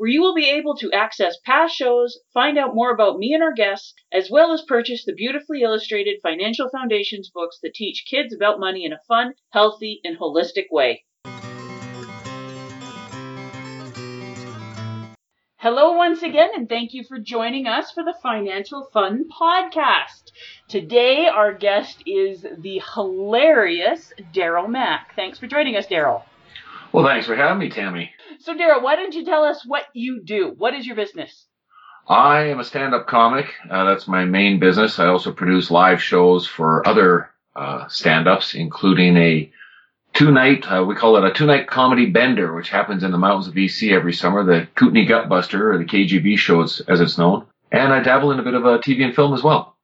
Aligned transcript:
where 0.00 0.08
you 0.08 0.22
will 0.22 0.34
be 0.34 0.48
able 0.48 0.74
to 0.74 0.90
access 0.92 1.36
past 1.44 1.76
shows, 1.76 2.18
find 2.32 2.56
out 2.56 2.74
more 2.74 2.90
about 2.90 3.18
me 3.18 3.34
and 3.34 3.42
our 3.42 3.52
guests, 3.52 3.92
as 4.10 4.30
well 4.30 4.50
as 4.50 4.62
purchase 4.62 5.04
the 5.04 5.12
beautifully 5.12 5.60
illustrated 5.60 6.18
Financial 6.22 6.70
Foundations 6.70 7.28
books 7.28 7.58
that 7.62 7.74
teach 7.74 8.06
kids 8.08 8.32
about 8.34 8.58
money 8.58 8.86
in 8.86 8.94
a 8.94 9.00
fun, 9.06 9.34
healthy, 9.50 10.00
and 10.02 10.18
holistic 10.18 10.68
way. 10.70 11.04
Hello 15.58 15.92
once 15.92 16.22
again, 16.22 16.48
and 16.56 16.66
thank 16.66 16.94
you 16.94 17.04
for 17.06 17.18
joining 17.18 17.66
us 17.66 17.92
for 17.92 18.02
the 18.02 18.14
Financial 18.22 18.88
Fun 18.94 19.26
Podcast. 19.38 20.32
Today, 20.66 21.26
our 21.26 21.52
guest 21.52 22.02
is 22.06 22.46
the 22.56 22.80
hilarious 22.94 24.14
Daryl 24.32 24.66
Mack. 24.66 25.14
Thanks 25.14 25.38
for 25.38 25.46
joining 25.46 25.76
us, 25.76 25.86
Daryl. 25.86 26.22
Well, 26.92 27.06
thanks 27.06 27.26
for 27.26 27.36
having 27.36 27.58
me, 27.58 27.70
Tammy. 27.70 28.10
So, 28.40 28.54
Daryl, 28.54 28.82
why 28.82 28.96
don't 28.96 29.14
you 29.14 29.24
tell 29.24 29.44
us 29.44 29.64
what 29.66 29.84
you 29.94 30.22
do? 30.24 30.54
What 30.56 30.74
is 30.74 30.86
your 30.86 30.96
business? 30.96 31.46
I 32.08 32.44
am 32.44 32.58
a 32.58 32.64
stand-up 32.64 33.06
comic. 33.06 33.46
Uh, 33.70 33.84
that's 33.84 34.08
my 34.08 34.24
main 34.24 34.58
business. 34.58 34.98
I 34.98 35.06
also 35.06 35.32
produce 35.32 35.70
live 35.70 36.02
shows 36.02 36.46
for 36.46 36.86
other 36.88 37.30
uh, 37.54 37.86
stand-ups, 37.88 38.54
including 38.54 39.16
a 39.16 39.52
two-night, 40.14 40.66
uh, 40.66 40.84
we 40.84 40.96
call 40.96 41.16
it 41.16 41.24
a 41.24 41.32
two-night 41.32 41.68
comedy 41.68 42.06
bender, 42.06 42.52
which 42.54 42.70
happens 42.70 43.04
in 43.04 43.12
the 43.12 43.18
mountains 43.18 43.46
of 43.46 43.54
BC 43.54 43.92
every 43.92 44.12
summer, 44.12 44.42
the 44.44 44.66
Kootenay 44.74 45.06
Gutbuster, 45.06 45.72
or 45.74 45.78
the 45.78 45.84
KGB 45.84 46.36
show 46.36 46.62
as 46.62 46.82
it's 46.88 47.18
known. 47.18 47.46
And 47.70 47.92
I 47.92 48.00
dabble 48.00 48.32
in 48.32 48.40
a 48.40 48.44
bit 48.44 48.54
of 48.54 48.64
a 48.64 48.78
TV 48.78 49.04
and 49.04 49.14
film 49.14 49.32
as 49.32 49.44
well. 49.44 49.76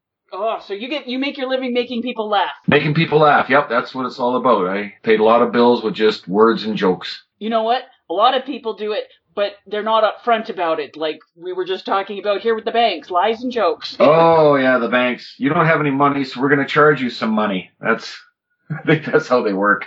So 0.61 0.75
you 0.75 0.89
get 0.89 1.07
you 1.07 1.19
make 1.19 1.37
your 1.37 1.49
living 1.49 1.73
making 1.73 2.03
people 2.03 2.29
laugh. 2.29 2.53
Making 2.67 2.95
people 2.95 3.21
laugh. 3.21 3.49
Yep, 3.49 3.69
that's 3.69 3.95
what 3.95 4.07
it's 4.07 4.19
all 4.19 4.37
about. 4.37 4.67
I 4.69 4.95
paid 5.03 5.21
a 5.21 5.25
lot 5.25 5.43
of 5.43 5.53
bills 5.53 5.83
with 5.83 5.95
just 5.95 6.27
words 6.29 6.65
and 6.65 6.77
jokes. 6.77 7.25
You 7.39 7.51
know 7.51 7.63
what? 7.63 7.83
A 8.09 8.15
lot 8.15 8.37
of 8.37 8.45
people 8.45 8.75
do 8.75 8.93
it, 8.93 9.05
but 9.35 9.53
they're 9.67 9.83
not 9.83 10.05
upfront 10.05 10.49
about 10.49 10.81
it. 10.81 10.97
Like 10.97 11.19
we 11.35 11.53
were 11.53 11.65
just 11.65 11.85
talking 11.87 12.19
about 12.19 12.41
here 12.41 12.55
with 12.55 12.65
the 12.65 12.73
banks, 12.73 13.11
lies 13.11 13.43
and 13.43 13.53
jokes. 13.53 13.97
oh 14.01 14.57
yeah, 14.57 14.79
the 14.79 14.89
banks. 14.89 15.35
You 15.39 15.51
don't 15.51 15.67
have 15.67 15.81
any 15.81 15.91
money, 15.91 16.25
so 16.25 16.41
we're 16.41 16.49
going 16.49 16.67
to 16.67 16.73
charge 16.73 17.01
you 17.01 17.11
some 17.11 17.31
money. 17.31 17.71
That's 17.81 18.17
I 18.71 18.83
think 18.83 19.05
that's 19.05 19.29
how 19.29 19.43
they 19.43 19.53
work. 19.53 19.87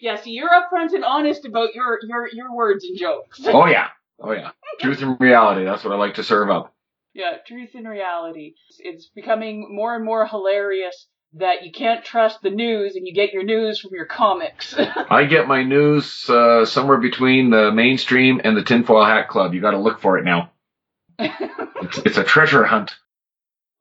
Yeah, 0.00 0.16
so 0.16 0.24
you're 0.26 0.48
upfront 0.48 0.94
and 0.94 1.04
honest 1.04 1.44
about 1.44 1.74
your 1.74 1.98
your 2.02 2.28
your 2.32 2.54
words 2.54 2.84
and 2.84 2.98
jokes. 2.98 3.40
oh 3.46 3.66
yeah, 3.66 3.88
oh 4.20 4.32
yeah. 4.32 4.50
Truth 4.80 5.02
and 5.02 5.20
reality. 5.20 5.64
That's 5.64 5.84
what 5.84 5.92
I 5.92 5.96
like 5.96 6.14
to 6.14 6.24
serve 6.24 6.48
up. 6.50 6.74
Yeah, 7.14 7.36
truth 7.46 7.70
and 7.74 7.86
reality. 7.86 8.54
It's 8.78 9.08
becoming 9.14 9.74
more 9.74 9.94
and 9.94 10.04
more 10.04 10.26
hilarious 10.26 11.08
that 11.34 11.64
you 11.64 11.72
can't 11.72 12.04
trust 12.04 12.40
the 12.42 12.50
news 12.50 12.94
and 12.96 13.06
you 13.06 13.14
get 13.14 13.32
your 13.32 13.42
news 13.42 13.80
from 13.80 13.90
your 13.94 14.06
comics. 14.06 14.74
I 14.78 15.24
get 15.24 15.48
my 15.48 15.62
news 15.62 16.28
uh, 16.28 16.64
somewhere 16.64 16.98
between 16.98 17.50
the 17.50 17.70
mainstream 17.72 18.40
and 18.44 18.56
the 18.56 18.64
tinfoil 18.64 19.04
hat 19.04 19.28
club. 19.28 19.54
You 19.54 19.60
got 19.60 19.72
to 19.72 19.78
look 19.78 20.00
for 20.00 20.18
it 20.18 20.24
now. 20.24 20.52
it's, 21.18 21.98
it's 21.98 22.18
a 22.18 22.24
treasure 22.24 22.64
hunt. 22.64 22.92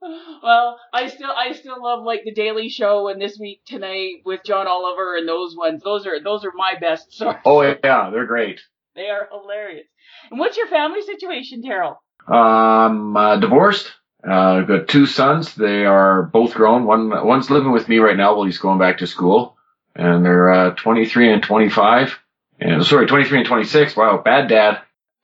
Well, 0.01 0.79
I 0.91 1.07
still 1.07 1.29
I 1.29 1.53
still 1.53 1.81
love 1.81 2.03
like 2.03 2.23
the 2.25 2.33
Daily 2.33 2.69
Show 2.69 3.07
and 3.09 3.21
This 3.21 3.37
Week 3.39 3.61
Tonight 3.65 4.23
with 4.25 4.41
John 4.43 4.65
Oliver 4.67 5.15
and 5.15 5.27
those 5.27 5.55
ones. 5.55 5.83
Those 5.83 6.07
are 6.07 6.21
those 6.21 6.43
are 6.43 6.51
my 6.55 6.73
best 6.81 7.13
sources. 7.17 7.41
Oh 7.45 7.61
yeah, 7.61 8.09
they're 8.11 8.25
great. 8.25 8.59
They 8.95 9.09
are 9.09 9.29
hilarious. 9.31 9.85
And 10.31 10.39
what's 10.39 10.57
your 10.57 10.67
family 10.67 11.01
situation, 11.03 11.61
Daryl? 11.61 11.97
Um, 12.27 13.17
uh, 13.17 13.37
divorced. 13.37 13.91
Uh, 14.27 14.59
I've 14.59 14.67
got 14.67 14.87
two 14.87 15.05
sons. 15.05 15.55
They 15.55 15.85
are 15.85 16.23
both 16.23 16.53
grown. 16.53 16.85
One 16.85 17.09
one's 17.09 17.49
living 17.49 17.71
with 17.71 17.89
me 17.89 17.97
right 17.97 18.15
now 18.15 18.35
while 18.35 18.45
he's 18.45 18.59
going 18.59 18.77
back 18.77 18.99
to 18.99 19.07
school, 19.07 19.57
and 19.95 20.23
they're 20.23 20.51
uh, 20.51 20.75
23 20.75 21.33
and 21.33 21.43
25. 21.43 22.19
And 22.59 22.85
sorry, 22.85 23.07
23 23.07 23.39
and 23.39 23.47
26. 23.47 23.95
Wow, 23.95 24.21
bad 24.23 24.47
dad. 24.47 24.81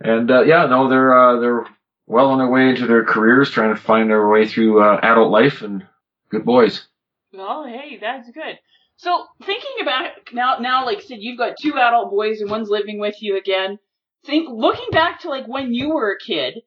and 0.00 0.30
uh, 0.30 0.42
yeah, 0.42 0.66
no, 0.66 0.88
they're 0.88 1.16
uh, 1.16 1.40
they're 1.40 1.66
well 2.06 2.30
on 2.30 2.38
their 2.38 2.50
way 2.50 2.68
into 2.68 2.86
their 2.86 3.04
careers, 3.04 3.50
trying 3.50 3.74
to 3.74 3.80
find 3.80 4.10
their 4.10 4.26
way 4.28 4.48
through 4.48 4.82
uh, 4.82 4.98
adult 5.00 5.30
life, 5.30 5.62
and 5.62 5.86
good 6.30 6.44
boys. 6.44 6.88
Well, 7.32 7.64
hey, 7.64 7.98
that's 8.00 8.28
good. 8.30 8.58
So 8.96 9.26
thinking 9.44 9.70
about 9.80 10.10
now, 10.32 10.58
now, 10.58 10.84
like 10.84 10.98
I 10.98 11.02
said, 11.02 11.18
you've 11.20 11.38
got 11.38 11.56
two 11.60 11.74
adult 11.76 12.10
boys 12.10 12.40
and 12.40 12.50
one's 12.50 12.68
living 12.68 12.98
with 12.98 13.22
you 13.22 13.36
again. 13.38 13.78
Think 14.24 14.48
looking 14.50 14.90
back 14.92 15.20
to 15.20 15.28
like 15.28 15.46
when 15.46 15.74
you 15.74 15.90
were 15.90 16.12
a 16.12 16.24
kid 16.24 16.58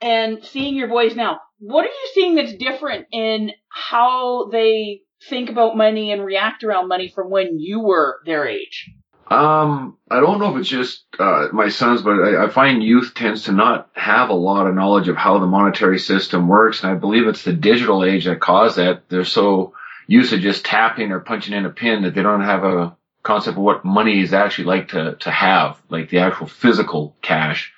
and 0.00 0.44
seeing 0.44 0.76
your 0.76 0.88
boys 0.88 1.16
now, 1.16 1.40
what 1.58 1.84
are 1.84 1.88
you 1.88 2.10
seeing 2.12 2.34
that's 2.34 2.54
different 2.54 3.06
in 3.10 3.52
how 3.68 4.48
they 4.50 5.00
think 5.28 5.48
about 5.48 5.76
money 5.76 6.12
and 6.12 6.24
react 6.24 6.62
around 6.62 6.88
money 6.88 7.08
from 7.08 7.30
when 7.30 7.58
you 7.58 7.80
were 7.80 8.20
their 8.26 8.46
age? 8.46 8.90
Um, 9.30 9.96
I 10.10 10.20
don't 10.20 10.38
know 10.38 10.54
if 10.54 10.60
it's 10.60 10.68
just 10.68 11.06
uh, 11.18 11.48
my 11.52 11.68
sons, 11.68 12.02
but 12.02 12.20
I, 12.20 12.44
I 12.44 12.48
find 12.50 12.82
youth 12.82 13.14
tends 13.14 13.44
to 13.44 13.52
not 13.52 13.88
have 13.94 14.28
a 14.28 14.34
lot 14.34 14.66
of 14.66 14.74
knowledge 14.74 15.08
of 15.08 15.16
how 15.16 15.38
the 15.38 15.46
monetary 15.46 15.98
system 15.98 16.46
works, 16.46 16.82
and 16.82 16.92
I 16.92 16.94
believe 16.94 17.26
it's 17.26 17.42
the 17.42 17.54
digital 17.54 18.04
age 18.04 18.26
that 18.26 18.40
caused 18.40 18.76
that. 18.76 19.08
They're 19.08 19.24
so 19.24 19.72
used 20.06 20.30
to 20.30 20.38
just 20.38 20.66
tapping 20.66 21.10
or 21.10 21.20
punching 21.20 21.54
in 21.54 21.64
a 21.64 21.70
pin 21.70 22.02
that 22.02 22.14
they 22.14 22.22
don't 22.22 22.42
have 22.42 22.64
a 22.64 22.96
concept 23.24 23.56
of 23.56 23.62
what 23.62 23.84
money 23.84 24.20
is 24.20 24.32
actually 24.32 24.66
like 24.66 24.88
to 24.88 25.16
to 25.20 25.30
have, 25.30 25.80
like 25.88 26.10
the 26.10 26.18
actual 26.18 26.46
physical 26.46 27.16
cash. 27.22 27.72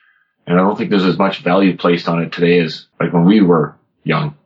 And 0.46 0.60
I 0.60 0.62
don't 0.62 0.76
think 0.76 0.90
there's 0.90 1.04
as 1.04 1.18
much 1.18 1.42
value 1.42 1.76
placed 1.76 2.08
on 2.08 2.22
it 2.22 2.32
today 2.32 2.60
as 2.60 2.86
like 3.00 3.12
when 3.12 3.24
we 3.24 3.40
were 3.40 3.76
young. 4.04 4.36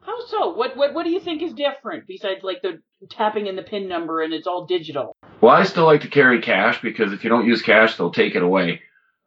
How 0.00 0.24
so? 0.26 0.54
What 0.54 0.76
what 0.76 0.94
what 0.94 1.04
do 1.04 1.10
you 1.10 1.20
think 1.20 1.42
is 1.42 1.52
different 1.52 2.06
besides 2.06 2.42
like 2.42 2.62
the 2.62 2.80
tapping 3.10 3.46
in 3.46 3.56
the 3.56 3.62
pin 3.62 3.88
number 3.88 4.22
and 4.22 4.32
it's 4.32 4.46
all 4.46 4.66
digital? 4.66 5.14
Well, 5.40 5.52
I 5.52 5.64
still 5.64 5.84
like 5.84 6.00
to 6.02 6.08
carry 6.08 6.40
cash 6.40 6.80
because 6.80 7.12
if 7.12 7.22
you 7.22 7.30
don't 7.30 7.46
use 7.46 7.62
cash, 7.62 7.96
they'll 7.96 8.12
take 8.12 8.34
it 8.34 8.42
away 8.42 8.80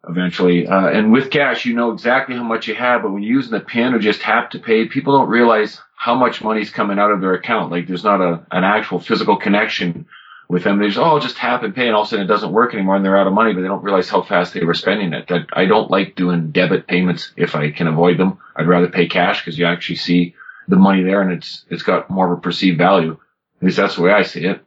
eventually. 0.08 0.68
Uh, 0.68 0.88
and 0.88 1.12
with 1.12 1.30
cash, 1.30 1.66
you 1.66 1.76
know 1.76 1.92
exactly 1.92 2.36
how 2.36 2.44
much 2.44 2.68
you 2.68 2.76
have, 2.76 3.04
but 3.04 3.12
when 3.12 3.22
you're 3.22 3.36
using 3.36 3.52
the 3.52 3.60
pin 3.60 3.94
or 3.94 4.00
just 4.00 4.22
tap 4.22 4.52
to 4.52 4.60
pay, 4.60 4.88
people 4.88 5.18
don't 5.18 5.30
realize 5.30 5.80
how 5.96 6.16
much 6.16 6.42
money's 6.42 6.72
coming 6.72 6.98
out 6.98 7.12
of 7.12 7.22
their 7.22 7.36
account. 7.36 7.72
Like 7.72 7.88
there's 7.88 8.04
not 8.04 8.22
a 8.22 8.46
an 8.52 8.64
actual 8.64 9.00
physical 9.00 9.38
connection 9.38 10.08
with 10.52 10.66
them. 10.66 10.80
They 10.80 10.88
just, 10.88 11.00
oh, 11.00 11.18
just 11.18 11.38
tap 11.38 11.64
and 11.64 11.74
pay, 11.74 11.88
and 11.88 11.96
all 11.96 12.02
of 12.02 12.08
a 12.08 12.10
sudden 12.10 12.26
it 12.26 12.28
doesn't 12.28 12.52
work 12.52 12.74
anymore, 12.74 12.98
and 12.98 13.06
they're 13.06 13.18
out 13.18 13.26
of 13.26 13.32
money, 13.34 13.54
but 13.54 13.62
they 13.62 13.70
don't 13.70 13.84
realize 13.84 14.10
how 14.10 14.22
fast 14.22 14.54
they 14.54 14.66
were 14.66 14.74
spending 14.74 15.14
it. 15.14 15.30
That 15.30 15.48
I 15.54 15.66
don't 15.66 15.90
like 15.90 16.16
doing 16.16 16.52
debit 16.52 16.88
payments 16.88 17.32
if 17.38 17.56
I 17.56 17.72
can 17.72 17.88
avoid 17.88 18.18
them. 18.18 18.38
I'd 18.58 18.68
rather 18.68 18.90
pay 18.90 19.08
cash 19.08 19.40
because 19.40 19.58
you 19.58 19.66
actually 19.66 19.96
see 19.96 20.36
the 20.68 20.76
money 20.76 21.04
there, 21.04 21.22
and 21.22 21.32
it's 21.32 21.64
it's 21.70 21.84
got 21.84 22.10
more 22.10 22.32
of 22.32 22.38
a 22.38 22.42
perceived 22.42 22.78
value. 22.78 23.14
At 23.14 23.64
least 23.64 23.78
that's 23.78 23.96
the 23.96 24.02
way 24.02 24.12
I 24.12 24.24
see 24.24 24.46
it. 24.46 24.62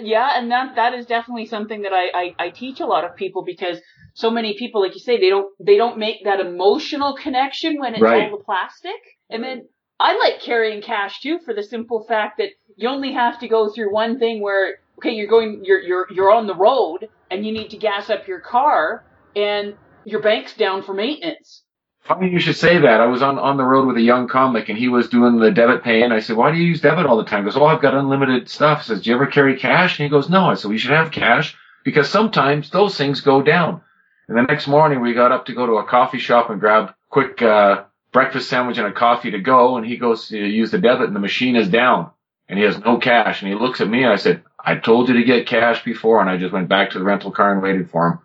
Yeah, 0.00 0.30
and 0.34 0.50
that 0.50 0.74
that 0.74 0.94
is 0.94 1.06
definitely 1.06 1.46
something 1.46 1.82
that 1.82 1.92
I, 1.92 2.08
I, 2.22 2.46
I 2.46 2.50
teach 2.50 2.80
a 2.80 2.86
lot 2.86 3.04
of 3.04 3.14
people 3.14 3.44
because 3.44 3.78
so 4.14 4.32
many 4.32 4.58
people, 4.58 4.80
like 4.80 4.94
you 4.94 5.00
say, 5.00 5.20
they 5.20 5.30
don't 5.30 5.52
they 5.60 5.76
don't 5.76 5.98
make 5.98 6.24
that 6.24 6.40
emotional 6.40 7.14
connection 7.14 7.78
when 7.78 7.94
it's 7.94 8.02
Right. 8.02 8.24
all 8.24 8.36
the 8.36 8.42
plastic. 8.42 9.00
And 9.30 9.44
then 9.44 9.68
I 10.00 10.18
like 10.18 10.40
carrying 10.40 10.82
cash 10.82 11.20
too 11.20 11.38
for 11.44 11.54
the 11.54 11.62
simple 11.62 12.02
fact 12.02 12.38
that 12.38 12.50
you 12.74 12.88
only 12.88 13.12
have 13.12 13.38
to 13.40 13.48
go 13.48 13.68
through 13.68 13.92
one 13.92 14.18
thing 14.18 14.42
where 14.42 14.78
okay, 14.98 15.12
you're 15.12 15.28
going 15.28 15.64
you're 15.64 15.80
you're 15.80 16.06
you're 16.10 16.30
on 16.30 16.46
the 16.46 16.54
road 16.54 17.08
and 17.30 17.44
you 17.46 17.52
need 17.52 17.70
to 17.70 17.76
gas 17.76 18.10
up 18.10 18.28
your 18.28 18.40
car 18.40 19.04
and 19.34 19.74
your 20.04 20.20
bank's 20.20 20.54
down 20.54 20.82
for 20.82 20.94
maintenance. 20.94 21.62
Funny 22.02 22.30
you 22.30 22.40
should 22.40 22.56
say 22.56 22.78
that. 22.78 23.00
I 23.00 23.06
was 23.06 23.22
on, 23.22 23.38
on 23.38 23.56
the 23.56 23.64
road 23.64 23.86
with 23.86 23.96
a 23.96 24.02
young 24.02 24.28
comic 24.28 24.68
and 24.68 24.78
he 24.78 24.88
was 24.88 25.08
doing 25.08 25.38
the 25.38 25.50
debit 25.50 25.82
pay 25.82 26.02
and 26.02 26.12
I 26.12 26.20
said, 26.20 26.36
why 26.36 26.50
do 26.50 26.56
you 26.56 26.64
use 26.64 26.80
debit 26.80 27.06
all 27.06 27.18
the 27.18 27.24
time? 27.24 27.40
He 27.40 27.50
goes, 27.50 27.56
oh, 27.56 27.66
I've 27.66 27.82
got 27.82 27.94
unlimited 27.94 28.48
stuff. 28.48 28.78
I 28.78 28.82
says, 28.82 29.02
do 29.02 29.10
you 29.10 29.16
ever 29.16 29.26
carry 29.26 29.58
cash? 29.58 29.98
And 29.98 30.04
he 30.04 30.10
goes, 30.10 30.30
no. 30.30 30.46
I 30.46 30.54
said, 30.54 30.70
we 30.70 30.78
should 30.78 30.92
have 30.92 31.10
cash 31.10 31.56
because 31.84 32.08
sometimes 32.08 32.70
those 32.70 32.96
things 32.96 33.20
go 33.20 33.42
down. 33.42 33.82
And 34.28 34.36
the 34.36 34.42
next 34.42 34.68
morning 34.68 35.00
we 35.00 35.14
got 35.14 35.32
up 35.32 35.46
to 35.46 35.54
go 35.54 35.66
to 35.66 35.74
a 35.74 35.86
coffee 35.86 36.18
shop 36.18 36.50
and 36.50 36.60
grab 36.60 36.94
quick, 37.10 37.42
uh, 37.42 37.84
breakfast 38.12 38.48
sandwich 38.48 38.78
and 38.78 38.86
a 38.86 38.92
coffee 38.92 39.30
to 39.32 39.40
go, 39.40 39.76
and 39.76 39.86
he 39.86 39.96
goes 39.96 40.28
to 40.28 40.38
use 40.38 40.70
the 40.70 40.78
debit, 40.78 41.06
and 41.06 41.16
the 41.16 41.20
machine 41.20 41.56
is 41.56 41.68
down, 41.68 42.10
and 42.48 42.58
he 42.58 42.64
has 42.64 42.78
no 42.78 42.98
cash. 42.98 43.42
And 43.42 43.50
he 43.50 43.58
looks 43.58 43.80
at 43.80 43.88
me, 43.88 44.02
and 44.02 44.12
I 44.12 44.16
said, 44.16 44.42
"I 44.68 44.76
told 44.76 45.08
you 45.08 45.14
to 45.14 45.24
get 45.24 45.46
cash 45.46 45.82
before," 45.82 46.20
and 46.20 46.28
I 46.28 46.36
just 46.36 46.52
went 46.52 46.68
back 46.68 46.90
to 46.90 46.98
the 46.98 47.04
rental 47.04 47.30
car 47.30 47.52
and 47.52 47.62
waited 47.62 47.90
for 47.90 48.08
him. 48.08 48.18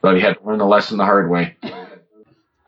But 0.00 0.14
he 0.14 0.20
had 0.20 0.38
to 0.38 0.46
learn 0.46 0.58
the 0.58 0.66
lesson 0.66 0.96
the 0.96 1.04
hard 1.04 1.28
way. 1.28 1.56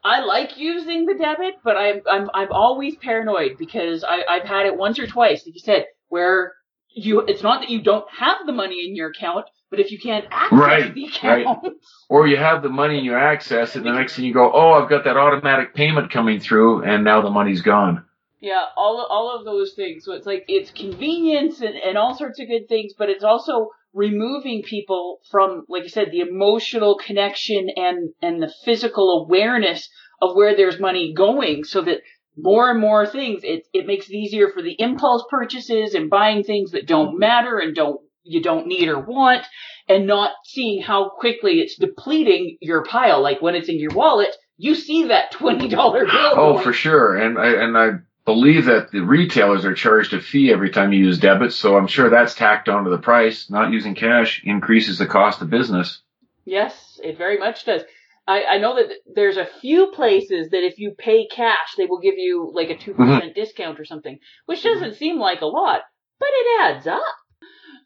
I 0.02 0.20
like 0.24 0.58
using 0.58 1.06
the 1.06 1.14
debit, 1.14 1.56
but 1.62 1.76
I'm 1.76 2.00
I'm 2.10 2.30
I'm 2.34 2.50
always 2.50 2.96
paranoid 2.96 3.56
because 3.58 4.02
I 4.02 4.24
I've 4.28 4.44
had 4.44 4.66
it 4.66 4.76
once 4.76 4.98
or 4.98 5.06
twice, 5.06 5.46
like 5.46 5.54
you 5.54 5.60
said, 5.60 5.86
where 6.08 6.54
you 6.88 7.20
it's 7.20 7.42
not 7.42 7.60
that 7.60 7.70
you 7.70 7.82
don't 7.82 8.10
have 8.10 8.38
the 8.46 8.52
money 8.52 8.86
in 8.86 8.96
your 8.96 9.10
account, 9.10 9.46
but 9.70 9.78
if 9.78 9.92
you 9.92 9.98
can't 9.98 10.24
access 10.30 10.58
Right, 10.58 10.94
the 10.94 11.04
account, 11.04 11.62
right. 11.62 11.72
Or 12.08 12.26
you 12.26 12.36
have 12.36 12.62
the 12.62 12.68
money 12.68 12.96
and 12.96 13.04
you 13.04 13.14
access 13.14 13.76
it, 13.76 13.78
and 13.78 13.86
the 13.86 13.92
next 13.92 14.16
thing 14.16 14.24
you 14.24 14.34
go, 14.34 14.50
"Oh, 14.52 14.72
I've 14.72 14.88
got 14.88 15.04
that 15.04 15.16
automatic 15.16 15.74
payment 15.74 16.10
coming 16.10 16.40
through," 16.40 16.82
and 16.82 17.04
now 17.04 17.20
the 17.20 17.30
money's 17.30 17.62
gone. 17.62 18.04
Yeah, 18.40 18.64
all 18.76 19.06
all 19.10 19.38
of 19.38 19.44
those 19.44 19.74
things. 19.74 20.04
So 20.04 20.12
it's 20.14 20.26
like 20.26 20.44
it's 20.48 20.70
convenience 20.70 21.60
and, 21.60 21.76
and 21.76 21.98
all 21.98 22.16
sorts 22.16 22.40
of 22.40 22.48
good 22.48 22.68
things, 22.68 22.92
but 22.98 23.10
it's 23.10 23.24
also 23.24 23.68
removing 23.92 24.62
people 24.62 25.18
from, 25.30 25.64
like 25.68 25.84
I 25.84 25.88
said, 25.88 26.08
the 26.10 26.20
emotional 26.20 26.98
connection 26.98 27.68
and 27.76 28.10
and 28.22 28.42
the 28.42 28.52
physical 28.64 29.26
awareness 29.26 29.88
of 30.22 30.34
where 30.34 30.56
there's 30.56 30.80
money 30.80 31.12
going, 31.14 31.64
so 31.64 31.82
that 31.82 31.98
more 32.36 32.70
and 32.70 32.80
more 32.80 33.06
things, 33.06 33.40
it 33.42 33.66
it 33.74 33.86
makes 33.86 34.08
it 34.08 34.14
easier 34.14 34.48
for 34.50 34.62
the 34.62 34.76
impulse 34.78 35.24
purchases 35.30 35.94
and 35.94 36.08
buying 36.08 36.42
things 36.42 36.70
that 36.70 36.86
don't 36.86 37.18
matter 37.18 37.58
and 37.58 37.74
don't 37.74 38.00
you 38.22 38.42
don't 38.42 38.66
need 38.66 38.88
or 38.88 39.00
want, 39.00 39.44
and 39.88 40.06
not 40.06 40.30
seeing 40.44 40.82
how 40.82 41.10
quickly 41.10 41.60
it's 41.60 41.76
depleting 41.76 42.56
your 42.60 42.84
pile. 42.84 43.22
Like 43.22 43.42
when 43.42 43.54
it's 43.54 43.68
in 43.68 43.78
your 43.78 43.92
wallet, 43.92 44.34
you 44.56 44.74
see 44.74 45.08
that 45.08 45.32
twenty 45.32 45.68
dollar 45.68 46.06
bill. 46.06 46.32
Oh, 46.36 46.58
for 46.58 46.72
sure. 46.72 47.16
And 47.16 47.38
I 47.38 47.48
and 47.48 47.76
I 47.76 47.90
believe 48.24 48.66
that 48.66 48.90
the 48.90 49.00
retailers 49.00 49.64
are 49.64 49.74
charged 49.74 50.12
a 50.12 50.20
fee 50.20 50.52
every 50.52 50.70
time 50.70 50.92
you 50.92 51.04
use 51.04 51.18
debit, 51.18 51.52
so 51.52 51.76
I'm 51.76 51.86
sure 51.86 52.10
that's 52.10 52.34
tacked 52.34 52.68
onto 52.68 52.90
the 52.90 52.98
price. 52.98 53.50
Not 53.50 53.72
using 53.72 53.94
cash 53.94 54.42
increases 54.44 54.98
the 54.98 55.06
cost 55.06 55.42
of 55.42 55.50
business. 55.50 56.02
Yes, 56.44 57.00
it 57.02 57.18
very 57.18 57.38
much 57.38 57.64
does. 57.64 57.82
I, 58.26 58.44
I 58.44 58.58
know 58.58 58.76
that 58.76 58.90
there's 59.12 59.36
a 59.36 59.48
few 59.60 59.88
places 59.88 60.50
that 60.50 60.64
if 60.64 60.78
you 60.78 60.92
pay 60.92 61.26
cash, 61.26 61.74
they 61.76 61.86
will 61.86 62.00
give 62.00 62.14
you 62.16 62.50
like 62.54 62.70
a 62.70 62.76
2% 62.76 62.94
mm-hmm. 62.94 63.28
discount 63.34 63.80
or 63.80 63.84
something, 63.84 64.18
which 64.46 64.62
doesn't 64.62 64.94
seem 64.94 65.18
like 65.18 65.40
a 65.40 65.46
lot, 65.46 65.80
but 66.18 66.28
it 66.30 66.60
adds 66.60 66.86
up. 66.86 67.02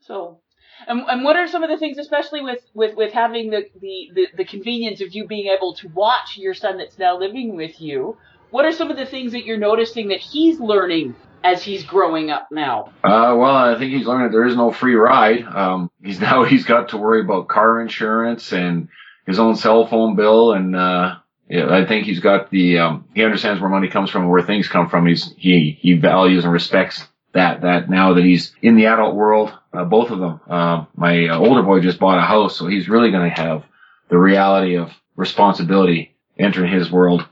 So, 0.00 0.40
and, 0.86 1.02
and 1.08 1.25
what 1.25 1.36
are 1.36 1.46
some 1.46 1.62
of 1.62 1.70
the 1.70 1.78
things, 1.78 1.96
especially 1.96 2.42
with, 2.42 2.60
with, 2.75 2.94
with 2.96 3.12
having 3.12 3.50
the, 3.50 3.62
the, 3.81 4.10
the, 4.14 4.26
the 4.36 4.44
convenience 4.44 5.00
of 5.00 5.14
you 5.14 5.26
being 5.26 5.46
able 5.46 5.75
to 5.76 5.88
watch 5.88 6.36
your 6.36 6.52
son 6.52 6.76
that's 6.76 6.98
now 6.98 7.19
living 7.19 7.56
with 7.56 7.81
you? 7.81 8.19
What 8.54 8.66
are 8.66 8.72
some 8.72 8.88
of 8.88 8.96
the 8.96 9.04
things 9.04 9.32
that 9.32 9.44
you're 9.44 9.58
noticing 9.58 10.10
that 10.10 10.20
he's 10.20 10.60
learning 10.60 11.16
as 11.42 11.64
he's 11.64 11.82
growing 11.82 12.30
up 12.30 12.46
now? 12.52 12.92
Uh, 13.02 13.34
well, 13.36 13.46
I 13.46 13.76
think 13.76 13.92
he's 13.92 14.06
learned 14.06 14.26
that 14.26 14.30
there 14.30 14.46
is 14.46 14.54
no 14.54 14.70
free 14.70 14.94
ride. 14.94 15.42
Um, 15.42 15.90
he's 16.04 16.20
now 16.30 16.44
he's 16.44 16.64
got 16.64 16.90
to 16.90 16.96
worry 16.96 17.20
about 17.22 17.48
car 17.48 17.80
insurance 17.80 18.52
and 18.52 18.90
his 19.26 19.40
own 19.40 19.56
cell 19.56 19.88
phone 19.88 20.14
bill, 20.14 20.52
and 20.52 20.76
uh, 20.76 21.16
yeah, 21.48 21.68
I 21.68 21.84
think 21.84 22.06
he's 22.06 22.20
got 22.20 22.52
the 22.52 22.78
um, 22.78 23.08
he 23.12 23.24
understands 23.24 23.60
where 23.60 23.68
money 23.68 23.88
comes 23.88 24.08
from 24.08 24.22
and 24.22 24.30
where 24.30 24.42
things 24.42 24.68
come 24.68 24.88
from. 24.88 25.08
He's 25.08 25.34
he 25.36 25.76
he 25.80 25.94
values 25.94 26.44
and 26.44 26.52
respects 26.52 27.04
that 27.32 27.62
that 27.62 27.90
now 27.90 28.14
that 28.14 28.22
he's 28.22 28.54
in 28.62 28.76
the 28.76 28.86
adult 28.86 29.16
world. 29.16 29.52
Uh, 29.72 29.82
both 29.82 30.12
of 30.12 30.20
them. 30.20 30.40
Uh, 30.48 30.84
my 30.94 31.28
older 31.30 31.64
boy 31.64 31.80
just 31.80 31.98
bought 31.98 32.18
a 32.18 32.24
house, 32.24 32.56
so 32.56 32.68
he's 32.68 32.88
really 32.88 33.10
going 33.10 33.28
to 33.28 33.42
have 33.42 33.64
the 34.10 34.16
reality 34.16 34.76
of 34.76 34.92
responsibility 35.16 36.14
entering 36.38 36.72
his 36.72 36.88
world. 36.88 37.26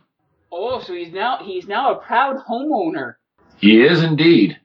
Oh, 0.52 0.80
so 0.80 0.94
he's 0.94 1.12
now 1.12 1.38
he's 1.42 1.66
now 1.66 1.94
a 1.94 2.02
proud 2.02 2.36
homeowner. 2.48 3.14
He 3.56 3.82
is 3.82 4.02
indeed. 4.02 4.58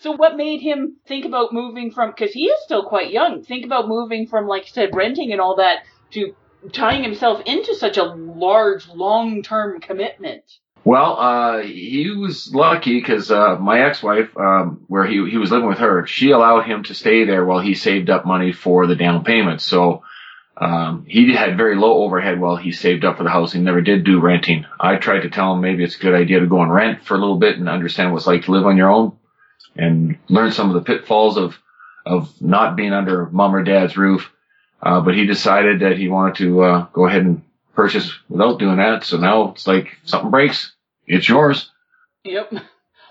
So 0.00 0.12
what 0.12 0.36
made 0.36 0.60
him 0.60 0.96
think 1.06 1.24
about 1.24 1.52
moving 1.52 1.90
from, 1.90 2.10
because 2.10 2.32
he 2.32 2.44
is 2.44 2.62
still 2.64 2.84
quite 2.84 3.10
young, 3.10 3.42
think 3.42 3.64
about 3.64 3.88
moving 3.88 4.26
from, 4.26 4.46
like 4.46 4.62
you 4.62 4.72
said, 4.72 4.94
renting 4.94 5.32
and 5.32 5.40
all 5.40 5.56
that 5.56 5.84
to 6.12 6.34
tying 6.72 7.02
himself 7.02 7.40
into 7.46 7.74
such 7.74 7.96
a 7.96 8.04
large, 8.04 8.88
long-term 8.88 9.80
commitment? 9.80 10.44
Well, 10.84 11.18
uh, 11.18 11.58
he 11.62 12.10
was 12.10 12.54
lucky 12.54 12.98
because 12.98 13.30
uh, 13.30 13.56
my 13.56 13.80
ex-wife, 13.82 14.36
um, 14.36 14.84
where 14.86 15.06
he 15.06 15.28
he 15.28 15.36
was 15.36 15.50
living 15.50 15.68
with 15.68 15.78
her, 15.78 16.06
she 16.06 16.30
allowed 16.30 16.62
him 16.62 16.84
to 16.84 16.94
stay 16.94 17.24
there 17.24 17.44
while 17.44 17.60
he 17.60 17.74
saved 17.74 18.08
up 18.08 18.24
money 18.24 18.52
for 18.52 18.86
the 18.86 18.96
down 18.96 19.24
payment. 19.24 19.60
So 19.60 20.02
um, 20.60 21.04
he 21.06 21.32
had 21.34 21.56
very 21.56 21.76
low 21.76 22.02
overhead 22.02 22.40
while 22.40 22.56
he 22.56 22.72
saved 22.72 23.04
up 23.04 23.16
for 23.16 23.22
the 23.22 23.30
house. 23.30 23.52
He 23.52 23.60
never 23.60 23.80
did 23.80 24.04
do 24.04 24.20
renting. 24.20 24.66
I 24.80 24.96
tried 24.96 25.20
to 25.20 25.30
tell 25.30 25.52
him 25.52 25.60
maybe 25.60 25.84
it's 25.84 25.96
a 25.96 26.00
good 26.00 26.14
idea 26.14 26.40
to 26.40 26.46
go 26.46 26.62
and 26.62 26.72
rent 26.72 27.04
for 27.04 27.14
a 27.14 27.18
little 27.18 27.38
bit 27.38 27.58
and 27.58 27.68
understand 27.68 28.12
what 28.12 28.18
it's 28.18 28.26
like 28.26 28.44
to 28.44 28.50
live 28.50 28.66
on 28.66 28.76
your 28.76 28.90
own 28.90 29.16
and 29.76 30.18
learn 30.28 30.50
some 30.50 30.68
of 30.68 30.74
the 30.74 30.92
pitfalls 30.92 31.36
of 31.36 31.56
of 32.04 32.40
not 32.40 32.74
being 32.74 32.92
under 32.92 33.26
mom 33.26 33.54
or 33.54 33.62
dad's 33.62 33.96
roof. 33.96 34.30
Uh, 34.82 35.00
but 35.00 35.14
he 35.14 35.26
decided 35.26 35.80
that 35.80 35.98
he 35.98 36.08
wanted 36.08 36.36
to 36.36 36.62
uh, 36.62 36.86
go 36.92 37.06
ahead 37.06 37.22
and 37.22 37.42
purchase 37.74 38.12
without 38.28 38.58
doing 38.58 38.78
that. 38.78 39.04
So 39.04 39.18
now 39.18 39.50
it's 39.50 39.66
like 39.66 39.98
something 40.04 40.30
breaks, 40.30 40.72
it's 41.06 41.28
yours. 41.28 41.70
Yep. 42.24 42.52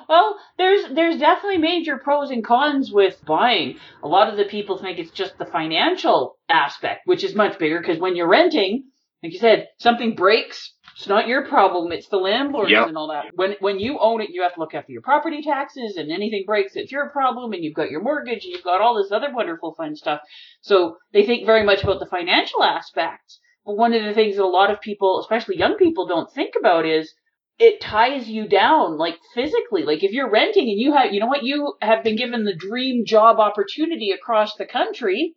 Well, 0.07 0.38
there's 0.57 0.94
there's 0.94 1.19
definitely 1.19 1.57
major 1.57 1.98
pros 1.98 2.31
and 2.31 2.44
cons 2.44 2.92
with 2.92 3.24
buying. 3.25 3.77
A 4.04 4.07
lot 4.07 4.30
of 4.30 4.38
the 4.38 4.45
people 4.45 4.77
think 4.77 5.00
it's 5.00 5.12
just 5.12 5.38
the 5.38 5.45
financial 5.45 6.38
aspect, 6.50 7.01
which 7.06 7.24
is 7.24 7.36
much 7.36 7.59
bigger 7.59 7.80
because 7.80 8.00
when 8.00 8.15
you're 8.15 8.30
renting, 8.30 8.86
like 9.24 9.33
you 9.33 9.39
said, 9.39 9.68
something 9.80 10.15
breaks, 10.15 10.74
it's 10.95 11.07
not 11.07 11.27
your 11.27 11.45
problem, 11.45 11.92
it's 11.92 12.07
the 12.07 12.18
landlord's 12.18 12.71
Yep. 12.71 12.88
and 12.88 12.98
all 12.98 13.09
that. 13.09 13.25
When 13.36 13.56
when 13.59 13.80
you 13.80 14.00
own 14.00 14.21
it, 14.21 14.30
you 14.30 14.44
have 14.44 14.54
to 14.54 14.59
look 14.59 14.74
after 14.74 14.92
your 14.92 15.01
property 15.01 15.42
taxes, 15.42 15.98
and 15.98 16.12
anything 16.12 16.44
breaks, 16.45 16.75
it's 16.75 16.92
your 16.92 17.10
problem, 17.10 17.53
and 17.53 17.63
you've 17.63 17.75
got 17.75 17.92
your 17.92 18.01
mortgage, 18.01 18.44
and 18.45 18.53
you've 18.53 18.63
got 18.63 18.81
all 18.81 18.95
this 18.95 19.12
other 19.12 19.33
wonderful 19.33 19.75
fun 19.75 19.95
stuff. 19.95 20.21
So 20.62 20.98
they 21.13 21.25
think 21.25 21.45
very 21.45 21.63
much 21.63 21.83
about 21.83 22.00
the 22.00 22.06
financial 22.06 22.63
aspects. 22.63 23.39
But 23.65 23.75
one 23.75 23.94
of 23.94 24.03
the 24.03 24.13
things 24.13 24.38
that 24.38 24.44
a 24.44 24.48
lot 24.48 24.71
of 24.71 24.80
people, 24.80 25.19
especially 25.19 25.57
young 25.57 25.75
people, 25.75 26.07
don't 26.07 26.31
think 26.31 26.53
about 26.57 26.86
is 26.86 27.13
it 27.59 27.81
ties 27.81 28.30
you 28.30 28.48
down 28.48 28.98
like 28.98 29.18
physically. 29.33 29.83
Like 29.83 30.04
if 30.04 30.12
you're 30.12 30.30
renting 30.30 30.69
and 30.69 30.80
you 30.80 30.94
have, 30.94 31.13
you 31.13 31.19
know 31.19 31.27
what, 31.27 31.44
you 31.44 31.74
have 31.81 32.04
been 32.04 32.15
given 32.15 32.45
the 32.45 32.56
dream 32.56 33.06
job 33.06 33.39
opportunity 33.39 34.12
across 34.12 34.56
the 34.56 34.65
country, 34.65 35.33